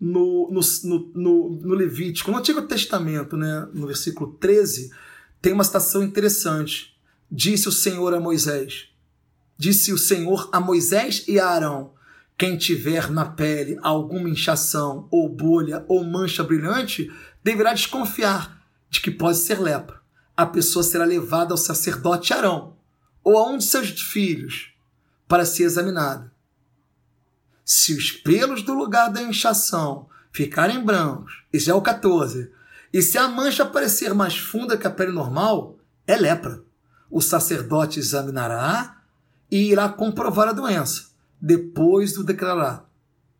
no, 0.00 0.50
no, 0.50 0.60
no, 1.14 1.50
no, 1.60 1.74
Levítico, 1.74 2.30
no 2.30 2.38
Antigo 2.38 2.62
Testamento, 2.62 3.36
né, 3.36 3.68
no 3.74 3.86
versículo 3.86 4.32
13, 4.34 4.90
tem 5.42 5.52
uma 5.52 5.64
citação 5.64 6.02
interessante. 6.02 6.96
Disse 7.30 7.68
o 7.68 7.72
Senhor 7.72 8.14
a 8.14 8.20
Moisés: 8.20 8.87
Disse 9.58 9.92
o 9.92 9.98
Senhor 9.98 10.48
a 10.52 10.60
Moisés 10.60 11.24
e 11.26 11.40
a 11.40 11.48
Arão: 11.48 11.92
Quem 12.38 12.56
tiver 12.56 13.10
na 13.10 13.24
pele 13.24 13.76
alguma 13.82 14.30
inchação, 14.30 15.08
ou 15.10 15.28
bolha, 15.28 15.84
ou 15.88 16.04
mancha 16.04 16.44
brilhante, 16.44 17.10
deverá 17.42 17.74
desconfiar 17.74 18.62
de 18.88 19.00
que 19.00 19.10
pode 19.10 19.38
ser 19.38 19.60
lepra. 19.60 20.00
A 20.36 20.46
pessoa 20.46 20.84
será 20.84 21.04
levada 21.04 21.52
ao 21.52 21.58
sacerdote 21.58 22.32
Arão, 22.32 22.76
ou 23.24 23.36
a 23.36 23.50
um 23.50 23.58
de 23.58 23.64
seus 23.64 23.88
filhos, 24.00 24.72
para 25.26 25.44
ser 25.44 25.64
examinada. 25.64 26.32
Se 27.64 27.92
os 27.94 28.12
pelos 28.12 28.62
do 28.62 28.74
lugar 28.74 29.10
da 29.10 29.20
inchação 29.20 30.08
ficarem 30.30 30.84
brancos, 30.84 31.42
isso 31.52 31.68
é 31.68 31.74
o 31.74 31.82
14, 31.82 32.52
e 32.92 33.02
se 33.02 33.18
a 33.18 33.26
mancha 33.26 33.66
parecer 33.66 34.14
mais 34.14 34.38
funda 34.38 34.76
que 34.76 34.86
a 34.86 34.90
pele 34.90 35.10
normal, 35.10 35.76
é 36.06 36.16
lepra. 36.16 36.62
O 37.10 37.20
sacerdote 37.20 37.98
examinará 37.98 38.97
e 39.50 39.70
irá 39.70 39.88
comprovar 39.88 40.48
a 40.48 40.52
doença. 40.52 41.08
Depois 41.40 42.12
do 42.12 42.24
declarar 42.24 42.88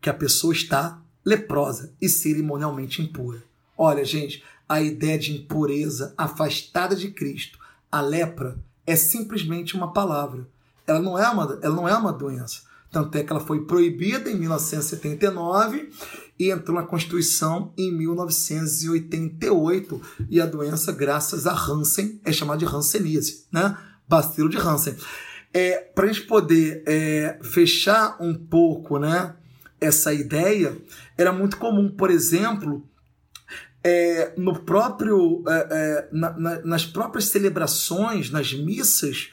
que 0.00 0.08
a 0.08 0.14
pessoa 0.14 0.52
está 0.52 1.00
leprosa 1.24 1.92
e 2.00 2.08
cerimonialmente 2.08 3.02
impura. 3.02 3.42
Olha, 3.76 4.04
gente, 4.04 4.42
a 4.68 4.80
ideia 4.80 5.18
de 5.18 5.32
impureza 5.32 6.14
afastada 6.16 6.94
de 6.94 7.10
Cristo, 7.10 7.58
a 7.90 8.00
lepra, 8.00 8.56
é 8.86 8.94
simplesmente 8.96 9.76
uma 9.76 9.92
palavra. 9.92 10.48
Ela 10.86 11.00
não 11.00 11.18
é 11.18 11.28
uma, 11.28 11.58
ela 11.62 11.76
não 11.76 11.88
é 11.88 11.94
uma 11.94 12.12
doença. 12.12 12.62
Tanto 12.90 13.18
é 13.18 13.22
que 13.22 13.30
ela 13.30 13.40
foi 13.40 13.66
proibida 13.66 14.30
em 14.30 14.34
1979 14.34 15.90
e 16.38 16.50
entrou 16.50 16.74
na 16.74 16.86
Constituição 16.86 17.70
em 17.76 17.92
1988. 17.92 20.00
E 20.30 20.40
a 20.40 20.46
doença, 20.46 20.90
graças 20.92 21.46
a 21.46 21.52
Hansen, 21.52 22.18
é 22.24 22.32
chamada 22.32 22.58
de 22.58 22.64
Hanseníase, 22.64 23.44
né? 23.52 23.76
Bacilo 24.08 24.48
de 24.48 24.56
Hansen. 24.56 24.96
É, 25.52 25.78
Para 25.78 26.04
a 26.04 26.08
gente 26.08 26.26
poder 26.26 26.82
é, 26.86 27.38
fechar 27.42 28.16
um 28.20 28.34
pouco 28.34 28.98
né, 28.98 29.34
essa 29.80 30.12
ideia, 30.12 30.76
era 31.16 31.32
muito 31.32 31.56
comum, 31.56 31.90
por 31.90 32.10
exemplo, 32.10 32.86
é, 33.82 34.34
no 34.36 34.60
próprio, 34.60 35.42
é, 35.48 35.68
é, 35.70 36.08
na, 36.12 36.30
na, 36.38 36.60
nas 36.62 36.84
próprias 36.84 37.26
celebrações, 37.26 38.30
nas 38.30 38.52
missas, 38.52 39.30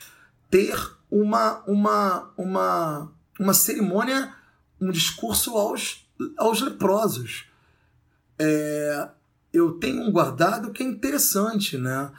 ter 0.49 0.75
uma, 1.09 1.63
uma, 1.67 2.33
uma, 2.37 3.11
uma 3.39 3.53
cerimônia, 3.53 4.33
um 4.79 4.91
discurso 4.91 5.57
aos, 5.57 6.07
aos 6.37 6.61
leprosos. 6.61 7.45
É, 8.37 9.09
eu 9.51 9.73
tenho 9.73 10.03
um 10.03 10.11
guardado 10.11 10.71
que 10.71 10.83
é 10.83 10.85
interessante, 10.85 11.77
né? 11.77 12.11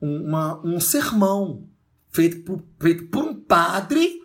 Uma, 0.00 0.60
um 0.64 0.80
sermão 0.80 1.66
feito 2.14 2.42
por, 2.42 2.62
feito 2.80 3.06
por 3.08 3.24
um 3.24 3.34
padre 3.34 4.22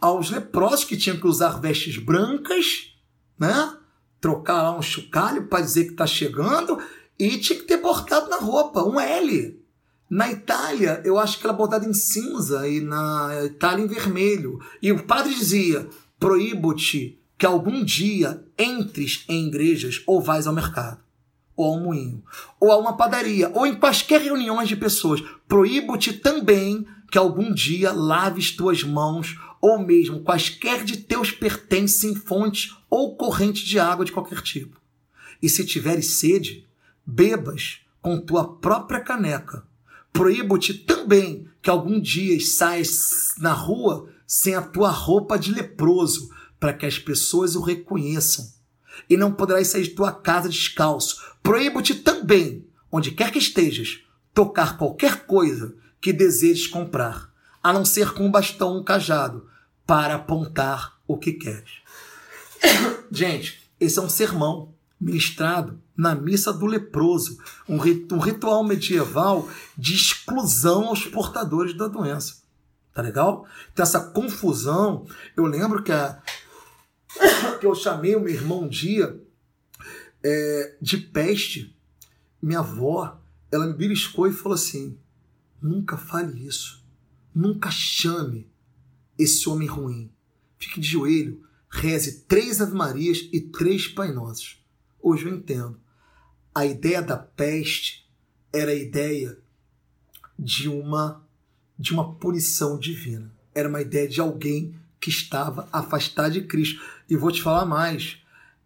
aos 0.00 0.30
leprosos 0.30 0.84
que 0.84 0.96
tinham 0.96 1.18
que 1.18 1.26
usar 1.26 1.60
vestes 1.60 1.98
brancas, 1.98 2.94
né? 3.38 3.76
Trocar 4.20 4.62
lá 4.62 4.78
um 4.78 4.82
chocalho 4.82 5.48
para 5.48 5.64
dizer 5.64 5.86
que 5.86 5.90
está 5.90 6.06
chegando 6.06 6.78
e 7.18 7.38
tinha 7.38 7.58
que 7.58 7.64
ter 7.64 7.78
bordado 7.78 8.30
na 8.30 8.36
roupa, 8.36 8.84
um 8.84 8.98
L. 8.98 9.60
Na 10.08 10.30
Itália, 10.30 11.02
eu 11.04 11.18
acho 11.18 11.38
que 11.38 11.46
era 11.46 11.52
bordado 11.52 11.88
em 11.88 11.94
cinza 11.94 12.68
e 12.68 12.80
na 12.80 13.44
Itália 13.46 13.84
em 13.84 13.88
vermelho. 13.88 14.60
E 14.80 14.92
o 14.92 15.02
padre 15.02 15.34
dizia: 15.34 15.88
proíbo-te 16.20 17.20
que 17.36 17.46
algum 17.46 17.82
dia 17.82 18.44
entres 18.56 19.24
em 19.28 19.48
igrejas 19.48 20.00
ou 20.06 20.20
vais 20.20 20.46
ao 20.46 20.54
mercado, 20.54 21.00
ou 21.56 21.74
ao 21.74 21.80
moinho, 21.80 22.22
ou 22.60 22.70
a 22.70 22.76
uma 22.76 22.96
padaria, 22.96 23.50
ou 23.54 23.66
em 23.66 23.74
quaisquer 23.74 24.20
reuniões 24.20 24.68
de 24.68 24.76
pessoas. 24.76 25.20
Proíbo-te 25.48 26.12
também 26.12 26.86
que 27.12 27.18
algum 27.18 27.52
dia 27.52 27.92
laves 27.92 28.52
tuas 28.52 28.82
mãos, 28.82 29.38
ou 29.60 29.78
mesmo 29.78 30.22
quaisquer 30.22 30.82
de 30.82 30.96
teus 30.96 31.30
pertences 31.30 32.04
em 32.04 32.14
fontes 32.14 32.74
ou 32.88 33.14
corrente 33.18 33.66
de 33.66 33.78
água 33.78 34.02
de 34.02 34.10
qualquer 34.10 34.40
tipo. 34.40 34.80
E 35.40 35.46
se 35.46 35.62
tiveres 35.66 36.12
sede, 36.12 36.66
bebas 37.04 37.80
com 38.00 38.18
tua 38.18 38.56
própria 38.56 38.98
caneca. 38.98 39.62
Proíbo-te 40.10 40.72
também 40.72 41.46
que 41.60 41.68
algum 41.68 42.00
dia 42.00 42.40
saias 42.40 43.34
na 43.36 43.52
rua 43.52 44.08
sem 44.26 44.54
a 44.54 44.62
tua 44.62 44.88
roupa 44.88 45.38
de 45.38 45.52
leproso, 45.52 46.30
para 46.58 46.72
que 46.72 46.86
as 46.86 46.98
pessoas 46.98 47.54
o 47.54 47.60
reconheçam. 47.60 48.50
E 49.08 49.18
não 49.18 49.34
poderás 49.34 49.68
sair 49.68 49.82
de 49.82 49.90
tua 49.90 50.12
casa 50.12 50.48
descalço. 50.48 51.22
Proíbo-te 51.42 51.94
também, 51.94 52.64
onde 52.90 53.10
quer 53.10 53.30
que 53.30 53.38
estejas, 53.38 54.00
tocar 54.32 54.78
qualquer 54.78 55.26
coisa 55.26 55.76
que 56.02 56.12
desejes 56.12 56.66
comprar, 56.66 57.32
a 57.62 57.72
não 57.72 57.84
ser 57.84 58.12
com 58.12 58.26
um 58.26 58.30
bastão 58.30 58.76
um 58.76 58.82
cajado, 58.82 59.48
para 59.86 60.16
apontar 60.16 60.98
o 61.06 61.16
que 61.16 61.32
queres. 61.32 61.80
Gente, 63.10 63.70
esse 63.78 63.98
é 64.00 64.02
um 64.02 64.08
sermão 64.08 64.74
ministrado 65.00 65.80
na 65.96 66.14
missa 66.14 66.52
do 66.52 66.66
leproso, 66.66 67.38
um, 67.68 67.76
ritual 67.76 68.64
medieval 68.64 69.48
de 69.78 69.94
exclusão 69.94 70.88
aos 70.88 71.04
portadores 71.04 71.76
da 71.76 71.86
doença. 71.86 72.42
Tá 72.92 73.00
legal? 73.00 73.46
Então, 73.72 73.82
essa 73.82 74.00
confusão. 74.00 75.06
Eu 75.36 75.46
lembro 75.46 75.82
que, 75.82 75.92
a, 75.92 76.20
que 77.60 77.66
eu 77.66 77.74
chamei 77.74 78.16
o 78.16 78.20
meu 78.20 78.32
irmão 78.34 78.62
um 78.62 78.68
dia 78.68 79.20
é, 80.22 80.76
de 80.80 80.96
peste. 80.96 81.76
Minha 82.40 82.58
avó, 82.58 83.20
ela 83.52 83.66
me 83.66 83.74
beliscou 83.74 84.26
e 84.26 84.32
falou 84.32 84.54
assim: 84.54 84.98
Nunca 85.62 85.96
fale 85.96 86.44
isso. 86.46 86.84
Nunca 87.32 87.70
chame 87.70 88.50
esse 89.18 89.48
homem 89.48 89.68
ruim. 89.68 90.10
Fique 90.58 90.80
de 90.80 90.88
joelho, 90.88 91.42
reze 91.70 92.22
três 92.22 92.60
Ave 92.60 92.74
Marias 92.74 93.28
e 93.32 93.40
três 93.40 93.86
Pai 93.86 94.12
Nossos. 94.12 94.62
Hoje 95.00 95.26
eu 95.26 95.34
entendo. 95.34 95.80
A 96.54 96.66
ideia 96.66 97.00
da 97.00 97.16
peste 97.16 98.10
era 98.52 98.72
a 98.72 98.74
ideia 98.74 99.38
de 100.38 100.68
uma 100.68 101.22
de 101.78 101.92
uma 101.92 102.14
punição 102.14 102.78
divina. 102.78 103.32
Era 103.54 103.68
uma 103.68 103.80
ideia 103.80 104.08
de 104.08 104.20
alguém 104.20 104.74
que 105.00 105.10
estava 105.10 105.68
afastado 105.72 106.32
de 106.32 106.42
Cristo. 106.42 106.80
E 107.08 107.16
vou 107.16 107.32
te 107.32 107.42
falar 107.42 107.64
mais. 107.64 108.18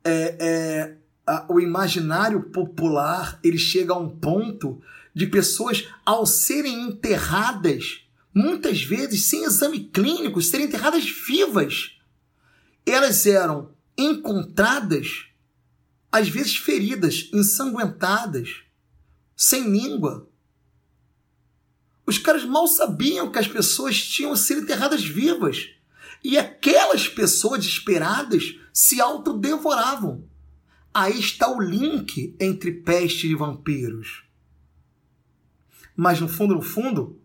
É, 0.04 0.36
é, 0.38 0.96
o 1.48 1.60
imaginário 1.60 2.50
popular 2.50 3.38
ele 3.42 3.58
chega 3.58 3.92
a 3.92 3.98
um 3.98 4.08
ponto 4.08 4.80
de 5.14 5.26
pessoas, 5.26 5.88
ao 6.04 6.26
serem 6.26 6.82
enterradas, 6.82 8.06
muitas 8.34 8.82
vezes 8.82 9.24
sem 9.24 9.44
exame 9.44 9.80
clínico, 9.80 10.42
serem 10.42 10.66
enterradas 10.66 11.04
vivas, 11.04 11.96
elas 12.84 13.26
eram 13.26 13.70
encontradas, 13.96 15.26
às 16.12 16.28
vezes 16.28 16.56
feridas, 16.56 17.30
ensanguentadas, 17.32 18.62
sem 19.34 19.68
língua. 19.70 20.28
Os 22.06 22.18
caras 22.18 22.44
mal 22.44 22.68
sabiam 22.68 23.32
que 23.32 23.38
as 23.38 23.48
pessoas 23.48 24.00
tinham 24.00 24.36
sido 24.36 24.60
enterradas 24.60 25.04
vivas. 25.04 25.70
E 26.22 26.38
aquelas 26.38 27.08
pessoas 27.08 27.64
desesperadas 27.64 28.56
se 28.72 29.00
autodevoravam. 29.00 30.24
Aí 30.98 31.20
está 31.20 31.46
o 31.46 31.60
link 31.60 32.34
entre 32.40 32.72
peste 32.72 33.26
e 33.26 33.34
vampiros. 33.34 34.24
Mas 35.94 36.18
no 36.22 36.26
fundo, 36.26 36.54
no 36.54 36.62
fundo, 36.62 37.20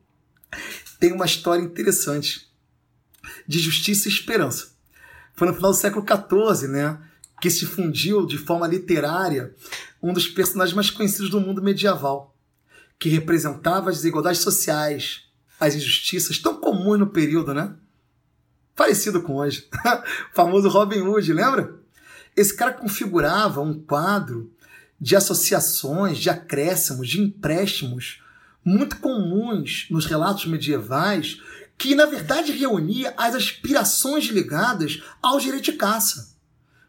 tem 1.00 1.14
uma 1.14 1.26
história 1.26 1.64
interessante 1.64 2.52
de 3.48 3.60
justiça 3.60 4.10
e 4.10 4.12
esperança. 4.12 4.74
Foi 5.36 5.48
no 5.48 5.54
final 5.54 5.72
do 5.72 5.78
século 5.78 6.06
XIV, 6.06 6.68
né, 6.68 7.02
que 7.40 7.50
se 7.50 7.66
fundiu 7.66 8.26
de 8.26 8.38
forma 8.38 8.68
literária 8.68 9.56
um 10.04 10.12
dos 10.12 10.28
personagens 10.28 10.76
mais 10.76 10.90
conhecidos 10.90 11.30
do 11.30 11.40
mundo 11.40 11.62
medieval, 11.62 12.36
que 13.00 13.08
representava 13.08 13.90
as 13.90 13.96
desigualdades 13.96 14.42
sociais, 14.42 15.30
as 15.58 15.76
injustiças 15.76 16.38
tão 16.40 16.60
comuns 16.60 17.00
no 17.00 17.08
período, 17.08 17.54
né? 17.54 17.74
Parecido 18.76 19.22
com 19.22 19.38
hoje. 19.38 19.70
o 20.30 20.36
famoso 20.36 20.68
Robin 20.68 21.00
Hood, 21.00 21.32
lembra? 21.32 21.81
Esse 22.36 22.56
cara 22.56 22.74
configurava 22.74 23.62
um 23.62 23.74
quadro 23.74 24.52
de 25.00 25.16
associações, 25.16 26.18
de 26.18 26.30
acréscimos, 26.30 27.08
de 27.08 27.22
empréstimos 27.22 28.22
muito 28.64 28.98
comuns 28.98 29.88
nos 29.90 30.06
relatos 30.06 30.46
medievais 30.46 31.42
que 31.78 31.96
na 31.96 32.06
verdade 32.06 32.52
reunia 32.52 33.12
as 33.18 33.34
aspirações 33.34 34.26
ligadas 34.26 35.02
ao 35.22 35.40
direito 35.40 35.66
de 35.66 35.74
caça. 35.74 36.36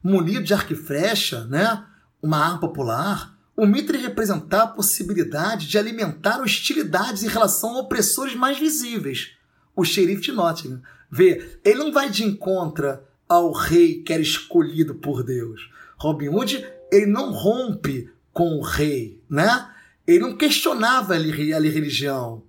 Munido 0.03 0.45
de 0.45 0.53
arco 0.53 0.75
e 0.75 0.77
flecha, 0.77 1.45
né? 1.47 1.85
uma 2.23 2.39
arma 2.39 2.61
popular, 2.61 3.35
o 3.57 3.67
Mitre 3.67 3.99
representava 3.99 4.65
a 4.65 4.75
possibilidade 4.75 5.67
de 5.67 5.79
alimentar 5.79 6.41
hostilidades 6.41 7.23
em 7.23 7.29
relação 7.29 7.71
a 7.71 7.81
opressores 7.81 8.35
mais 8.35 8.59
visíveis, 8.59 9.33
o 9.75 9.85
xerife 9.85 10.23
de 10.23 10.33
Nottingham. 10.33 10.83
Vê, 11.11 11.59
ele 11.65 11.79
não 11.79 11.93
vai 11.93 12.09
de 12.09 12.25
encontro 12.25 12.99
ao 13.33 13.53
rei 13.53 14.03
que 14.03 14.13
era 14.13 14.23
escolhido 14.23 14.95
por 14.95 15.23
Deus. 15.23 15.71
Robin 15.97 16.29
Hood, 16.29 16.67
ele 16.91 17.07
não 17.07 17.33
rompe 17.33 18.11
com 18.33 18.59
o 18.59 18.63
rei, 18.63 19.23
né? 19.29 19.71
Ele 20.07 20.21
não 20.21 20.37
questionava 20.37 21.15
a 21.15 21.19
religião. 21.19 22.43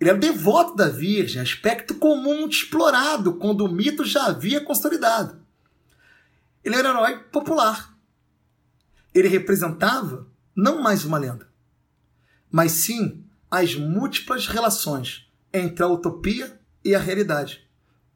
Ele 0.00 0.10
era 0.10 0.18
devoto 0.18 0.74
da 0.74 0.88
Virgem, 0.88 1.40
aspecto 1.40 1.94
comum 1.96 2.48
explorado 2.48 3.34
quando 3.34 3.64
o 3.64 3.72
mito 3.72 4.04
já 4.04 4.26
havia 4.26 4.60
consolidado. 4.60 5.40
Ele 6.64 6.76
era 6.76 6.88
um 6.88 6.92
herói 6.92 7.18
popular. 7.24 7.94
Ele 9.14 9.28
representava 9.28 10.26
não 10.56 10.80
mais 10.80 11.04
uma 11.04 11.18
lenda, 11.18 11.48
mas 12.50 12.72
sim 12.72 13.24
as 13.50 13.74
múltiplas 13.74 14.46
relações 14.46 15.30
entre 15.52 15.84
a 15.84 15.88
utopia 15.88 16.58
e 16.84 16.94
a 16.94 16.98
realidade, 16.98 17.66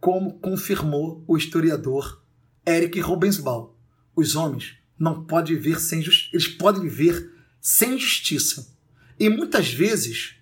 como 0.06 0.38
confirmou 0.38 1.24
o 1.26 1.36
historiador 1.36 2.22
Eric 2.64 3.00
Rubensbaum. 3.00 3.72
Os 4.14 4.36
homens 4.36 4.76
não 4.96 5.24
podem 5.24 5.56
viver 5.56 5.80
sem 5.80 5.98
eles 6.32 6.46
podem 6.46 6.82
viver 6.82 7.34
sem 7.60 7.98
justiça 7.98 8.72
e 9.18 9.28
muitas 9.28 9.72
vezes 9.72 10.36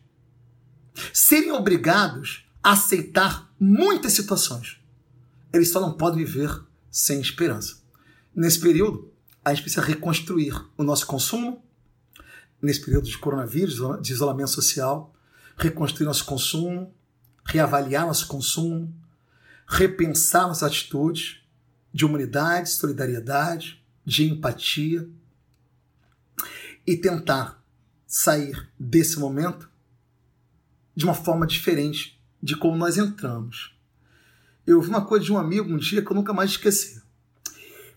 serem 1.14 1.50
obrigados 1.50 2.44
a 2.62 2.72
aceitar 2.72 3.50
muitas 3.58 4.12
situações. 4.12 4.78
Eles 5.50 5.70
só 5.70 5.80
não 5.80 5.94
podem 5.94 6.22
viver 6.22 6.62
sem 6.90 7.18
esperança. 7.22 7.78
Nesse 8.36 8.60
período, 8.60 9.10
a 9.42 9.54
gente 9.54 9.62
precisa 9.62 9.80
reconstruir 9.80 10.52
o 10.76 10.84
nosso 10.84 11.06
consumo, 11.06 11.64
nesse 12.60 12.84
período 12.84 13.08
de 13.08 13.16
coronavírus, 13.16 13.76
de 14.02 14.12
isolamento 14.12 14.50
social, 14.50 15.14
reconstruir 15.56 16.04
nosso 16.04 16.26
consumo, 16.26 16.94
reavaliar 17.46 18.06
nosso 18.06 18.26
consumo, 18.26 18.94
repensar 19.66 20.46
nossas 20.46 20.62
atitudes 20.62 21.40
de 21.92 22.04
humanidade, 22.04 22.70
solidariedade, 22.70 23.82
de 24.04 24.24
empatia 24.24 25.08
e 26.86 26.96
tentar 26.96 27.62
sair 28.06 28.68
desse 28.78 29.18
momento 29.18 29.68
de 30.94 31.04
uma 31.04 31.14
forma 31.14 31.46
diferente 31.46 32.20
de 32.42 32.56
como 32.56 32.76
nós 32.76 32.98
entramos. 32.98 33.74
Eu 34.66 34.76
ouvi 34.76 34.88
uma 34.88 35.04
coisa 35.04 35.24
de 35.24 35.32
um 35.32 35.38
amigo 35.38 35.72
um 35.72 35.78
dia 35.78 36.02
que 36.02 36.10
eu 36.10 36.14
nunca 36.14 36.32
mais 36.32 36.50
esqueci. 36.50 37.02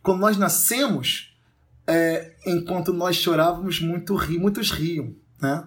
Quando 0.02 0.20
nós 0.20 0.38
nascemos, 0.38 1.38
é, 1.86 2.36
enquanto 2.46 2.94
nós 2.94 3.16
chorávamos, 3.18 3.80
muito 3.80 4.16
ri, 4.16 4.38
muitos 4.38 4.72
riam. 4.72 5.16
Né? 5.42 5.66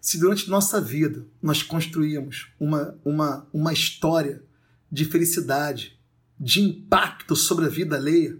Se 0.00 0.18
durante 0.18 0.48
nossa 0.48 0.80
vida 0.80 1.26
nós 1.42 1.62
construímos 1.62 2.48
uma, 2.58 2.98
uma, 3.04 3.46
uma 3.52 3.72
história 3.72 4.42
de 4.90 5.04
felicidade, 5.04 5.98
de 6.38 6.60
impacto 6.60 7.34
sobre 7.34 7.66
a 7.66 7.68
vida 7.68 7.96
alheia, 7.96 8.36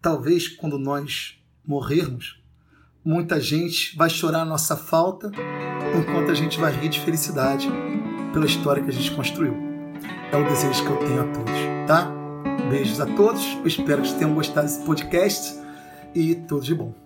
talvez 0.00 0.48
quando 0.48 0.78
nós 0.78 1.38
morrermos, 1.64 2.40
muita 3.04 3.40
gente 3.40 3.96
vai 3.96 4.10
chorar 4.10 4.42
a 4.42 4.44
nossa 4.44 4.76
falta, 4.76 5.30
enquanto 5.96 6.30
a 6.30 6.34
gente 6.34 6.58
vai 6.58 6.72
rir 6.72 6.88
de 6.88 7.00
felicidade 7.00 7.68
pela 8.32 8.46
história 8.46 8.82
que 8.82 8.90
a 8.90 8.92
gente 8.92 9.10
construiu. 9.12 9.54
É 10.32 10.36
o 10.36 10.44
desejo 10.44 10.84
que 10.84 10.90
eu 10.90 10.96
tenho 10.98 11.22
a 11.22 11.32
todos, 11.32 11.54
tá? 11.86 12.12
Beijos 12.68 13.00
a 13.00 13.06
todos, 13.06 13.42
espero 13.64 14.02
que 14.02 14.08
vocês 14.08 14.18
tenham 14.18 14.34
gostado 14.34 14.66
desse 14.66 14.84
podcast 14.84 15.56
e 16.14 16.34
tudo 16.34 16.64
de 16.64 16.74
bom. 16.74 17.05